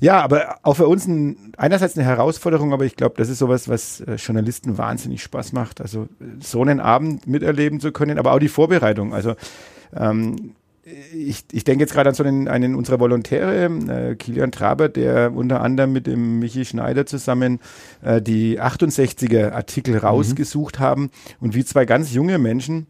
Ja, 0.00 0.20
aber 0.20 0.56
auch 0.64 0.74
für 0.74 0.88
uns 0.88 1.06
ein, 1.06 1.52
einerseits 1.56 1.96
eine 1.96 2.06
Herausforderung, 2.06 2.72
aber 2.72 2.84
ich 2.84 2.96
glaube, 2.96 3.14
das 3.16 3.28
ist 3.28 3.38
sowas, 3.38 3.68
was 3.68 4.00
äh, 4.00 4.16
Journalisten 4.16 4.76
wahnsinnig 4.76 5.22
Spaß 5.22 5.52
macht. 5.52 5.80
Also 5.80 6.08
so 6.40 6.62
einen 6.62 6.80
Abend 6.80 7.28
miterleben 7.28 7.78
zu 7.78 7.92
können, 7.92 8.18
aber 8.18 8.32
auch 8.32 8.40
die 8.40 8.48
Vorbereitung. 8.48 9.14
Also 9.14 9.36
ähm, 9.96 10.54
ich, 11.14 11.44
ich 11.52 11.64
denke 11.64 11.82
jetzt 11.82 11.92
gerade 11.92 12.08
an 12.08 12.14
so 12.14 12.22
einen, 12.22 12.48
einen 12.48 12.74
unserer 12.74 13.00
Volontäre, 13.00 13.64
äh, 13.64 14.14
Kilian 14.16 14.52
Traber, 14.52 14.88
der 14.88 15.32
unter 15.34 15.60
anderem 15.60 15.92
mit 15.92 16.06
dem 16.06 16.38
Michi 16.38 16.64
Schneider 16.64 17.06
zusammen 17.06 17.60
äh, 18.02 18.20
die 18.22 18.60
68er 18.60 19.52
Artikel 19.52 19.94
mhm. 19.94 20.00
rausgesucht 20.00 20.78
haben 20.78 21.10
und 21.40 21.54
wie 21.54 21.64
zwei 21.64 21.84
ganz 21.84 22.12
junge 22.12 22.38
Menschen 22.38 22.86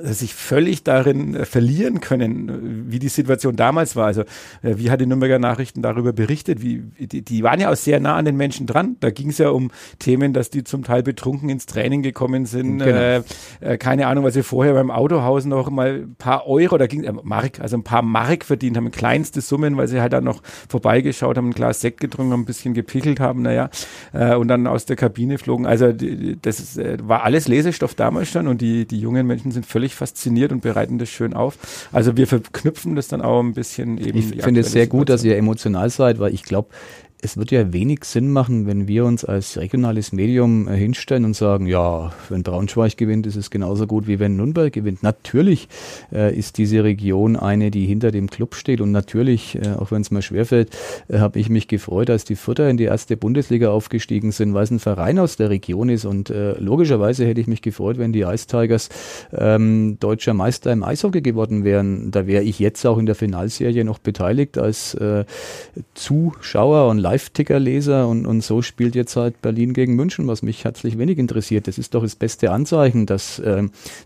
sich 0.00 0.34
völlig 0.34 0.84
darin 0.84 1.34
äh, 1.34 1.44
verlieren 1.44 2.00
können, 2.00 2.48
äh, 2.48 2.92
wie 2.92 2.98
die 2.98 3.08
Situation 3.08 3.56
damals 3.56 3.94
war. 3.94 4.06
Also 4.06 4.22
äh, 4.62 4.76
wie 4.76 4.90
hat 4.90 5.00
die 5.00 5.06
Nürnberger 5.06 5.38
Nachrichten 5.38 5.82
darüber 5.82 6.12
berichtet? 6.12 6.62
Wie, 6.62 6.82
die, 6.98 7.22
die 7.22 7.42
waren 7.42 7.60
ja 7.60 7.70
auch 7.70 7.76
sehr 7.76 8.00
nah 8.00 8.16
an 8.16 8.24
den 8.24 8.36
Menschen 8.36 8.66
dran. 8.66 8.96
Da 9.00 9.10
ging 9.10 9.28
es 9.30 9.38
ja 9.38 9.50
um 9.50 9.70
Themen, 9.98 10.32
dass 10.32 10.48
die 10.48 10.64
zum 10.64 10.82
Teil 10.82 11.02
betrunken 11.02 11.50
ins 11.50 11.66
Training 11.66 12.02
gekommen 12.02 12.46
sind. 12.46 12.78
Genau. 12.78 13.22
Äh, 13.60 13.76
keine 13.78 14.06
Ahnung, 14.06 14.24
weil 14.24 14.32
sie 14.32 14.42
vorher 14.42 14.72
beim 14.74 14.90
Autohaus 14.90 15.44
noch 15.44 15.68
mal 15.70 16.02
ein 16.02 16.14
paar 16.16 16.46
Euro, 16.46 16.78
da 16.78 16.86
ging 16.86 17.04
äh, 17.04 17.12
Mark, 17.22 17.60
also 17.60 17.76
ein 17.76 17.84
paar 17.84 18.02
Mark 18.02 18.44
verdient 18.44 18.78
haben, 18.78 18.90
kleinste 18.90 19.42
Summen, 19.42 19.76
weil 19.76 19.88
sie 19.88 20.00
halt 20.00 20.14
dann 20.14 20.24
noch 20.24 20.42
vorbeigeschaut 20.68 21.36
haben, 21.36 21.50
ein 21.50 21.52
Glas 21.52 21.82
Sekt 21.82 22.00
getrunken 22.00 22.32
haben, 22.32 22.42
ein 22.42 22.46
bisschen 22.46 22.72
gepickelt 22.72 23.20
haben, 23.20 23.42
naja, 23.42 23.68
äh, 24.14 24.34
und 24.36 24.48
dann 24.48 24.66
aus 24.66 24.86
der 24.86 24.96
Kabine 24.96 25.36
flogen. 25.36 25.66
Also 25.66 25.92
die, 25.92 26.38
das 26.40 26.60
ist, 26.60 26.80
war 27.06 27.24
alles 27.24 27.46
Lesestoff 27.46 27.94
damals 27.94 28.30
schon 28.30 28.48
und 28.48 28.62
die, 28.62 28.86
die 28.86 28.98
jungen 28.98 29.26
Menschen 29.26 29.50
sind 29.50 29.66
völlig 29.66 29.81
völlig 29.82 29.96
fasziniert 29.96 30.52
und 30.52 30.60
bereiten 30.60 30.98
das 30.98 31.08
schön 31.08 31.34
auf. 31.34 31.58
Also 31.90 32.16
wir 32.16 32.28
verknüpfen 32.28 32.94
das 32.94 33.08
dann 33.08 33.20
auch 33.20 33.40
ein 33.40 33.52
bisschen 33.52 33.98
eben. 33.98 34.16
Ich 34.16 34.42
finde 34.42 34.60
es 34.60 34.70
sehr 34.70 34.86
gut, 34.86 35.08
dass 35.08 35.24
ihr 35.24 35.36
emotional 35.36 35.90
seid, 35.90 36.20
weil 36.20 36.32
ich 36.32 36.44
glaube, 36.44 36.68
es 37.24 37.36
wird 37.36 37.52
ja 37.52 37.72
wenig 37.72 38.04
Sinn 38.04 38.32
machen, 38.32 38.66
wenn 38.66 38.88
wir 38.88 39.04
uns 39.04 39.24
als 39.24 39.56
regionales 39.56 40.10
Medium 40.10 40.66
äh, 40.66 40.76
hinstellen 40.76 41.24
und 41.24 41.36
sagen, 41.36 41.66
ja, 41.66 42.12
wenn 42.28 42.42
Braunschweig 42.42 42.96
gewinnt, 42.96 43.28
ist 43.28 43.36
es 43.36 43.50
genauso 43.50 43.86
gut 43.86 44.08
wie 44.08 44.18
wenn 44.18 44.34
Nürnberg 44.34 44.72
gewinnt. 44.72 45.04
Natürlich 45.04 45.68
äh, 46.12 46.36
ist 46.36 46.58
diese 46.58 46.82
Region 46.82 47.36
eine, 47.36 47.70
die 47.70 47.86
hinter 47.86 48.10
dem 48.10 48.28
Club 48.28 48.56
steht 48.56 48.80
und 48.80 48.90
natürlich, 48.90 49.54
äh, 49.54 49.74
auch 49.78 49.92
wenn 49.92 50.02
es 50.02 50.10
mir 50.10 50.20
schwerfällt, 50.20 50.76
äh, 51.06 51.20
habe 51.20 51.38
ich 51.38 51.48
mich 51.48 51.68
gefreut, 51.68 52.10
als 52.10 52.24
die 52.24 52.34
Fürther 52.34 52.68
in 52.68 52.76
die 52.76 52.84
erste 52.84 53.16
Bundesliga 53.16 53.70
aufgestiegen 53.70 54.32
sind, 54.32 54.52
weil 54.52 54.64
es 54.64 54.72
ein 54.72 54.80
Verein 54.80 55.20
aus 55.20 55.36
der 55.36 55.48
Region 55.48 55.90
ist 55.90 56.04
und 56.04 56.28
äh, 56.28 56.58
logischerweise 56.58 57.24
hätte 57.24 57.40
ich 57.40 57.46
mich 57.46 57.62
gefreut, 57.62 57.98
wenn 57.98 58.12
die 58.12 58.22
Ice 58.22 58.48
Tigers 58.48 58.88
ähm, 59.32 59.96
deutscher 60.00 60.34
Meister 60.34 60.72
im 60.72 60.82
Eishockey 60.82 61.22
geworden 61.22 61.62
wären. 61.62 62.10
Da 62.10 62.26
wäre 62.26 62.42
ich 62.42 62.58
jetzt 62.58 62.84
auch 62.84 62.98
in 62.98 63.06
der 63.06 63.14
Finalserie 63.14 63.84
noch 63.84 64.00
beteiligt 64.00 64.58
als 64.58 64.94
äh, 64.94 65.24
Zuschauer 65.94 66.88
und 66.88 66.98
Live-Ticker-Leser 67.12 68.08
und, 68.08 68.26
und 68.26 68.42
so 68.42 68.62
spielt 68.62 68.94
jetzt 68.94 69.16
halt 69.16 69.42
Berlin 69.42 69.74
gegen 69.74 69.96
München, 69.96 70.28
was 70.28 70.42
mich 70.42 70.64
herzlich 70.64 70.96
wenig 70.96 71.18
interessiert. 71.18 71.68
Das 71.68 71.76
ist 71.76 71.94
doch 71.94 72.02
das 72.02 72.16
beste 72.16 72.50
Anzeichen, 72.50 73.04
dass 73.04 73.38
äh, 73.38 73.64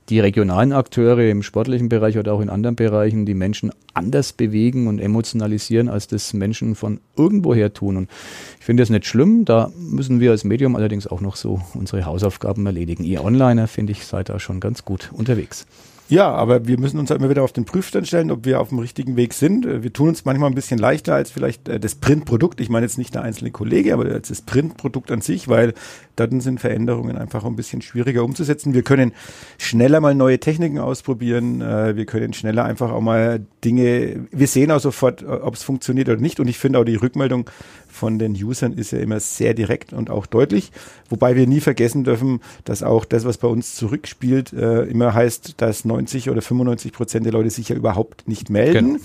die 0.09 0.19
regionalen 0.19 0.73
Akteure 0.73 1.31
im 1.31 1.45
sportlichen 1.45 1.89
Bereich 1.89 2.19
oder 2.19 2.33
auch 2.33 2.41
in 2.41 2.51
anderen 2.51 2.75
Bereichen 2.75 3.25
die 3.25 3.35
Menschen 3.35 3.71
anders 3.95 4.33
bewegen 4.33 4.89
und 4.89 4.99
emotionalisieren, 4.99 5.89
als 5.89 6.09
das 6.09 6.33
Menschen 6.33 6.75
von 6.75 6.99
irgendwoher 7.17 7.73
tun. 7.73 7.97
Und 7.97 8.11
ich 8.59 8.65
finde 8.65 8.83
das 8.83 8.91
nicht 8.91 9.07
schlimm. 9.07 9.45
Da 9.45 9.71
müssen 9.79 10.19
wir 10.19 10.33
als 10.33 10.43
Medium 10.43 10.75
allerdings 10.75 11.07
auch 11.07 11.21
noch 11.21 11.37
so 11.37 11.61
unsere 11.75 12.07
Hausaufgaben 12.07 12.67
erledigen. 12.67 13.05
Ihr 13.05 13.25
Onliner, 13.25 13.69
finde 13.69 13.93
ich, 13.93 14.05
seid 14.05 14.31
da 14.31 14.41
schon 14.41 14.59
ganz 14.59 14.85
gut 14.85 15.11
unterwegs. 15.13 15.65
Ja, 16.09 16.31
aber 16.33 16.69
wir 16.69 16.79
müssen 16.79 17.01
uns 17.01 17.11
halt 17.11 17.21
immer 17.21 17.31
wieder 17.31 17.43
auf 17.43 17.53
den 17.53 17.65
Prüfstand 17.65 18.07
stellen, 18.07 18.31
ob 18.31 18.45
wir 18.45 18.61
auf 18.61 18.69
dem 18.69 18.79
richtigen 18.79 19.17
Weg 19.17 19.35
sind. 19.35 19.67
Äh, 19.67 19.83
wir 19.83 19.93
tun 19.93 20.09
uns 20.09 20.25
manchmal 20.25 20.51
ein 20.51 20.55
bisschen 20.55 20.79
leichter 20.79 21.15
als 21.15 21.33
vielleicht 21.33 21.69
äh, 21.69 21.81
das 21.81 21.97
Printprodukt. 21.97 22.61
Ich 22.61 22.69
meine 22.69 22.87
jetzt 22.87 22.97
nicht 22.97 23.15
der 23.15 23.23
einzelne 23.23 23.51
Kollege, 23.51 23.93
aber 23.93 24.05
als 24.05 24.29
das 24.29 24.43
Printprodukt 24.43 25.11
an 25.11 25.21
sich, 25.21 25.49
weil 25.49 25.75
dann 26.15 26.41
sind 26.41 26.61
Veränderungen 26.61 27.19
einfach 27.19 27.45
ein 27.45 27.57
bisschen 27.57 27.83
schwieriger 27.83 28.23
umzusetzen. 28.23 28.73
Wir 28.73 28.83
können 28.83 29.13
schneller 29.59 30.01
mal 30.01 30.15
neue 30.15 30.39
Techniken 30.39 30.79
ausprobieren. 30.79 31.61
Äh, 31.61 31.97
wir 31.97 32.07
können 32.07 32.33
schneller 32.35 32.65
einfach 32.65 32.93
auch 32.93 33.01
mal 33.01 33.45
Dinge, 33.65 34.27
wir 34.31 34.47
sehen 34.47 34.71
auch 34.71 34.81
sofort, 34.81 35.25
ob 35.25 35.55
es 35.55 35.65
funktioniert 35.65 36.09
oder 36.09 36.21
nicht. 36.21 36.39
Und 36.39 36.47
ich 36.47 36.59
finde 36.59 36.79
auch 36.79 36.85
die 36.85 36.95
Rückmeldung 36.95 37.51
von 37.97 38.19
den 38.19 38.33
Usern 38.33 38.75
ist 38.75 38.93
ja 38.93 38.99
immer 38.99 39.19
sehr 39.21 39.55
direkt 39.55 39.93
und 39.93 40.11
auch 40.11 40.27
deutlich. 40.27 40.71
Wobei 41.09 41.35
wir 41.35 41.47
nie 41.47 41.61
vergessen 41.61 42.05
dürfen, 42.05 42.41
dass 42.65 42.83
auch 42.83 43.05
das, 43.05 43.25
was 43.25 43.39
bei 43.39 43.49
uns 43.49 43.75
zurückspielt, 43.75 44.53
äh, 44.53 44.83
immer 44.83 45.15
heißt, 45.15 45.55
dass 45.57 45.85
90 45.85 46.31
oder 46.31 46.43
95 46.43 46.93
Prozent 46.93 47.25
der 47.27 47.33
Leute 47.33 47.51
sich 47.51 47.71
ja 47.71 47.77
überhaupt 47.77 48.29
nicht 48.29 48.51
melden. 48.51 48.95
Genau. 48.95 49.05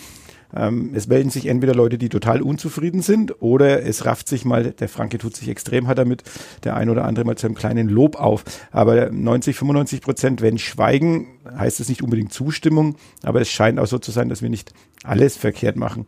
Ähm, 0.54 0.92
es 0.94 1.08
melden 1.08 1.30
sich 1.30 1.46
entweder 1.46 1.74
Leute, 1.74 1.98
die 1.98 2.10
total 2.10 2.42
unzufrieden 2.42 3.02
sind, 3.02 3.42
oder 3.42 3.84
es 3.84 4.06
rafft 4.06 4.28
sich 4.28 4.44
mal, 4.44 4.72
der 4.72 4.90
Franke 4.90 5.18
tut 5.18 5.36
sich 5.36 5.48
extrem 5.48 5.88
hart 5.88 5.98
damit, 5.98 6.24
der 6.64 6.76
ein 6.76 6.90
oder 6.90 7.06
andere 7.06 7.26
mal 7.26 7.38
zu 7.38 7.48
einem 7.48 7.56
kleinen 7.56 7.88
Lob 7.88 8.18
auf. 8.18 8.44
Aber 8.72 9.10
90, 9.10 9.56
95 9.56 10.02
Prozent, 10.02 10.42
wenn 10.42 10.58
schweigen, 10.58 11.28
heißt 11.58 11.80
es 11.80 11.90
nicht 11.90 12.04
unbedingt 12.04 12.34
Zustimmung, 12.34 12.96
aber 13.24 13.42
es 13.42 13.50
scheint 13.50 13.80
auch 13.80 13.88
so 13.88 14.00
zu 14.00 14.12
sein, 14.12 14.30
dass 14.30 14.42
wir 14.42 14.50
nicht 14.50 14.74
alles 15.04 15.38
verkehrt 15.38 15.78
machen. 15.78 16.06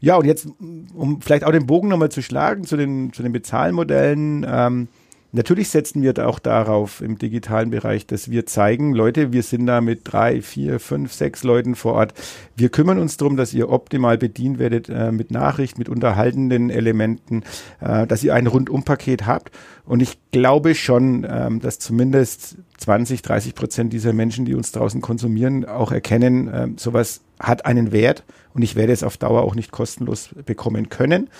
Ja, 0.00 0.16
und 0.16 0.24
jetzt, 0.24 0.48
um 0.94 1.20
vielleicht 1.20 1.44
auch 1.44 1.52
den 1.52 1.66
Bogen 1.66 1.88
nochmal 1.88 2.10
zu 2.10 2.22
schlagen 2.22 2.64
zu 2.64 2.76
den, 2.76 3.12
zu 3.12 3.22
den 3.22 3.32
Bezahlmodellen, 3.32 4.46
ähm, 4.48 4.88
Natürlich 5.32 5.68
setzen 5.68 6.02
wir 6.02 6.26
auch 6.26 6.40
darauf 6.40 7.00
im 7.00 7.16
digitalen 7.16 7.70
Bereich, 7.70 8.06
dass 8.06 8.30
wir 8.30 8.46
zeigen, 8.46 8.92
Leute, 8.92 9.32
wir 9.32 9.44
sind 9.44 9.66
da 9.66 9.80
mit 9.80 10.00
drei, 10.04 10.42
vier, 10.42 10.80
fünf, 10.80 11.12
sechs 11.12 11.44
Leuten 11.44 11.76
vor 11.76 11.94
Ort. 11.94 12.14
Wir 12.56 12.68
kümmern 12.68 12.98
uns 12.98 13.16
darum, 13.16 13.36
dass 13.36 13.54
ihr 13.54 13.70
optimal 13.70 14.18
bedient 14.18 14.58
werdet 14.58 14.88
äh, 14.88 15.12
mit 15.12 15.30
Nachricht, 15.30 15.78
mit 15.78 15.88
unterhaltenden 15.88 16.68
Elementen, 16.68 17.44
äh, 17.80 18.08
dass 18.08 18.24
ihr 18.24 18.34
ein 18.34 18.48
Rundumpaket 18.48 19.26
habt. 19.26 19.52
Und 19.84 20.02
ich 20.02 20.18
glaube 20.32 20.74
schon, 20.74 21.24
ähm, 21.28 21.60
dass 21.60 21.78
zumindest 21.78 22.56
20, 22.78 23.22
30 23.22 23.54
Prozent 23.54 23.92
dieser 23.92 24.12
Menschen, 24.12 24.46
die 24.46 24.54
uns 24.54 24.72
draußen 24.72 25.00
konsumieren, 25.00 25.64
auch 25.64 25.92
erkennen, 25.92 26.48
äh, 26.48 26.68
sowas 26.76 27.20
hat 27.38 27.66
einen 27.66 27.92
Wert 27.92 28.24
und 28.52 28.62
ich 28.62 28.76
werde 28.76 28.92
es 28.92 29.02
auf 29.02 29.16
Dauer 29.16 29.42
auch 29.42 29.54
nicht 29.54 29.70
kostenlos 29.70 30.30
bekommen 30.44 30.88
können. 30.88 31.30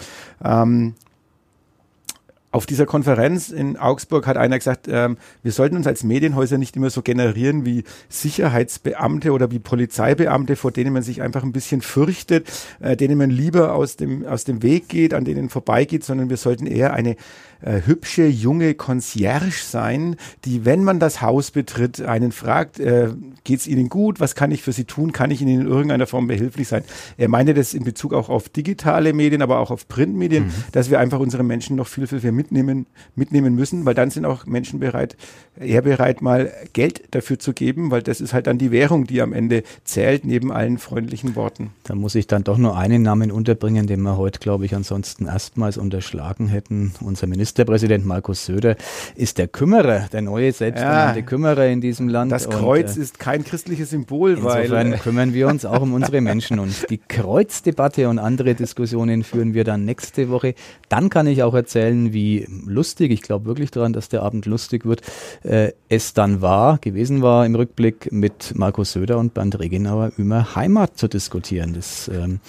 Ähm, 0.45 0.95
auf 2.53 2.67
dieser 2.67 2.87
Konferenz 2.87 3.51
in 3.51 3.77
Augsburg 3.77 4.27
hat 4.27 4.37
einer 4.37 4.59
gesagt, 4.59 4.89
ähm, 4.91 5.19
wir 5.43 5.53
sollten 5.53 5.77
uns 5.77 5.87
als 5.87 6.03
Medienhäuser 6.03 6.59
nicht 6.59 6.75
immer 6.77 6.91
so 6.91 7.01
generieren 7.01 7.65
wie 7.65 7.85
Sicherheitsbeamte 8.09 9.33
oder 9.33 9.53
wie 9.53 9.61
Polizeibeamte, 9.61 10.57
vor 10.57 10.73
denen 10.73 10.93
man 10.93 11.05
sich 11.05 11.23
einfach 11.23 11.45
ein 11.45 11.53
bisschen 11.53 11.81
fürchtet, 11.81 12.51
äh, 12.81 12.97
denen 12.97 13.19
man 13.19 13.31
lieber 13.31 13.75
aus 13.75 13.97
dem, 13.97 14.27
aus 14.27 14.45
dem 14.45 14.63
Weg 14.63 14.89
geht, 14.89 15.15
an 15.15 15.25
denen 15.25 15.49
vorbeigeht, 15.49 16.03
sondern 16.05 16.29
wir 16.29 16.37
sollten 16.37 16.67
eher 16.67 16.93
eine 16.93 17.17
äh, 17.63 17.83
hübsche 17.85 18.27
junge 18.27 18.75
Concierge 18.75 19.63
sein, 19.63 20.17
die, 20.45 20.65
wenn 20.65 20.83
man 20.83 20.99
das 20.99 21.21
Haus 21.21 21.51
betritt, 21.51 22.01
einen 22.01 22.33
fragt, 22.33 22.81
äh, 22.81 23.11
geht 23.45 23.61
es 23.61 23.67
Ihnen 23.67 23.89
gut, 23.89 24.19
was 24.19 24.35
kann 24.35 24.51
ich 24.51 24.63
für 24.63 24.73
Sie 24.73 24.85
tun, 24.85 25.13
kann 25.13 25.31
ich 25.31 25.43
Ihnen 25.43 25.61
in 25.61 25.67
irgendeiner 25.67 26.07
Form 26.07 26.27
behilflich 26.27 26.69
sein. 26.69 26.85
Er 27.17 27.29
meinte 27.29 27.55
das 27.55 27.75
in 27.75 27.85
Bezug 27.85 28.15
auch 28.15 28.29
auf 28.29 28.49
digitale 28.49 29.13
Medien, 29.13 29.43
aber 29.43 29.59
auch 29.59 29.71
auf 29.71 29.89
Printmedien, 29.89 30.47
mhm. 30.47 30.53
dass 30.73 30.91
wir 30.91 30.99
einfach 30.99 31.21
unsere 31.21 31.43
Menschen 31.43 31.77
noch 31.77 31.87
viel, 31.87 32.07
viel, 32.07 32.21
viel 32.21 32.33
mitnehmen, 32.41 32.87
mitnehmen 33.15 33.55
müssen, 33.55 33.85
weil 33.85 33.95
dann 33.95 34.11
sind 34.11 34.25
auch 34.25 34.47
Menschen 34.47 34.81
bereit, 34.81 35.17
eher 35.59 35.83
bereit, 35.83 36.23
mal 36.23 36.51
Geld 36.73 37.03
dafür 37.11 37.39
zu 37.39 37.53
geben, 37.53 37.91
weil 37.91 38.03
das 38.03 38.21
ist 38.21 38.33
halt 38.33 38.47
dann 38.47 38.59
die 38.59 38.71
Währung, 38.71 39.07
die 39.07 39.21
am 39.21 39.33
Ende 39.33 39.63
zählt, 39.85 40.25
neben 40.25 40.51
allen 40.51 40.79
freundlichen 40.79 41.37
Worten. 41.37 41.71
Da 41.85 41.95
muss 41.95 42.15
ich 42.15 42.27
dann 42.27 42.45
doch 42.45 42.57
nur 42.57 42.77
einen 42.77 43.03
Namen 43.03 43.31
unterbringen, 43.31 43.87
den 43.87 44.01
wir 44.03 44.17
heute, 44.17 44.39
glaube 44.39 44.65
ich, 44.65 44.75
ansonsten 44.75 45.27
erstmals 45.27 45.77
unterschlagen 45.77 46.49
hätten. 46.49 46.95
Unser 47.01 47.27
Ministerpräsident 47.27 48.07
Markus 48.07 48.47
Söder 48.47 48.77
ist 49.17 49.39
der 49.39 49.49
Kümmerer, 49.49 50.09
der 50.13 50.23
neue 50.23 50.53
selbsternannte 50.53 51.21
ja, 51.21 51.27
Kümmerer 51.27 51.67
in 51.67 51.81
diesem 51.81 52.09
Land. 52.09 52.33
Das 52.33 52.49
Kreuz 52.49 52.93
Und, 52.93 52.99
äh, 52.99 53.03
ist 53.03 53.19
kein 53.19 53.45
christliches 53.45 53.91
Symbol, 53.91 54.33
insofern 54.33 54.93
weil. 54.93 54.99
kümmern 54.99 55.35
wir 55.35 55.49
uns 55.49 55.65
auch 55.65 55.83
um 55.83 55.93
unsere 55.93 56.21
Menschen. 56.31 56.59
Und 56.59 56.89
die 56.91 56.99
Kreuzdebatte 56.99 58.09
und 58.09 58.19
andere 58.19 58.55
Diskussionen 58.55 59.25
führen 59.25 59.55
wir 59.55 59.65
dann 59.65 59.85
nächste 59.85 60.31
Woche. 60.31 60.55
Dann 60.89 61.11
kann 61.11 61.27
ich 61.27 61.43
auch 61.43 61.55
erzählen, 61.55 62.13
lustig, 62.67 63.11
ich 63.11 63.23
glaube 63.23 63.47
wirklich 63.47 63.71
daran, 63.71 63.93
dass 63.93 64.09
der 64.09 64.23
Abend 64.23 64.47
lustig 64.47 64.85
wird, 64.85 65.03
äh, 65.43 65.73
es 65.89 66.15
dann 66.15 66.41
war, 66.41 66.79
gewesen 66.79 67.23
war 67.23 67.45
im 67.47 67.55
Rückblick 67.55 68.13
mit 68.13 68.55
Markus 68.57 68.93
Söder 68.93 69.19
und 69.19 69.35
Bernd 69.35 69.59
Regenauer 69.59 70.13
über 70.17 70.55
Heimat 70.55 70.97
zu 70.97 71.09
diskutieren. 71.09 71.75
Das 71.75 72.09
ähm, 72.09 72.41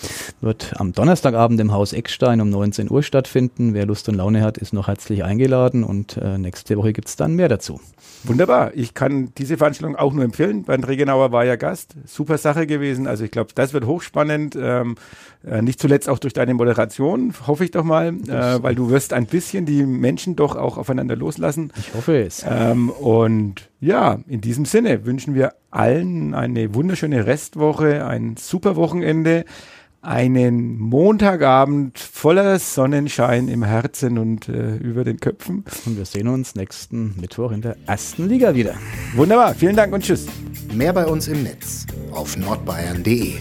wird 0.41 0.73
am 0.77 0.93
Donnerstagabend 0.93 1.59
im 1.59 1.71
Haus 1.71 1.93
Eckstein 1.93 2.41
um 2.41 2.49
19 2.49 2.89
Uhr 2.89 3.03
stattfinden. 3.03 3.73
Wer 3.73 3.85
Lust 3.85 4.07
und 4.09 4.15
Laune 4.15 4.41
hat, 4.41 4.57
ist 4.57 4.73
noch 4.73 4.87
herzlich 4.87 5.23
eingeladen 5.23 5.83
und 5.83 6.17
äh, 6.17 6.37
nächste 6.37 6.77
Woche 6.77 6.93
gibt 6.93 7.07
es 7.07 7.15
dann 7.15 7.35
mehr 7.35 7.49
dazu. 7.49 7.79
Wunderbar. 8.23 8.71
Ich 8.75 8.93
kann 8.93 9.33
diese 9.37 9.57
Veranstaltung 9.57 9.95
auch 9.95 10.13
nur 10.13 10.23
empfehlen. 10.23 10.63
Bernd 10.63 10.87
Regenauer 10.87 11.31
war 11.31 11.43
ja 11.43 11.55
Gast. 11.55 11.95
Super 12.05 12.37
Sache 12.37 12.67
gewesen. 12.67 13.07
Also 13.07 13.23
ich 13.23 13.31
glaube, 13.31 13.51
das 13.55 13.73
wird 13.73 13.85
hochspannend. 13.85 14.55
Ähm, 14.59 14.95
äh, 15.45 15.61
nicht 15.61 15.79
zuletzt 15.79 16.07
auch 16.09 16.19
durch 16.19 16.33
deine 16.33 16.53
Moderation, 16.53 17.33
hoffe 17.47 17.63
ich 17.63 17.71
doch 17.71 17.83
mal, 17.83 18.09
äh, 18.09 18.61
weil 18.61 18.75
du 18.75 18.89
wirst 18.89 19.13
ein 19.13 19.25
bisschen 19.25 19.65
die 19.65 19.83
Menschen 19.85 20.35
doch 20.35 20.55
auch 20.55 20.77
aufeinander 20.77 21.15
loslassen. 21.15 21.71
Ich 21.77 21.93
hoffe 21.93 22.21
es. 22.21 22.45
Ähm, 22.47 22.89
und 22.89 23.69
ja, 23.79 24.19
in 24.27 24.41
diesem 24.41 24.65
Sinne 24.65 25.05
wünschen 25.05 25.33
wir 25.33 25.53
allen 25.71 26.33
eine 26.33 26.75
wunderschöne 26.75 27.25
Restwoche, 27.25 28.05
ein 28.05 28.35
super 28.37 28.75
Wochenende 28.75 29.45
einen 30.01 30.79
Montagabend 30.79 31.99
voller 31.99 32.57
Sonnenschein 32.57 33.47
im 33.47 33.63
Herzen 33.63 34.17
und 34.17 34.49
äh, 34.49 34.75
über 34.77 35.03
den 35.03 35.19
Köpfen. 35.19 35.63
Und 35.85 35.97
wir 35.97 36.05
sehen 36.05 36.27
uns 36.27 36.55
nächsten 36.55 37.15
Mittwoch 37.19 37.51
in 37.51 37.61
der 37.61 37.77
ersten 37.85 38.27
Liga 38.27 38.55
wieder. 38.55 38.73
Wunderbar, 39.15 39.53
vielen 39.53 39.75
Dank 39.75 39.93
und 39.93 40.03
tschüss. 40.03 40.25
Mehr 40.73 40.93
bei 40.93 41.05
uns 41.05 41.27
im 41.27 41.43
Netz 41.43 41.85
auf 42.11 42.35
nordbayern.de. 42.35 43.33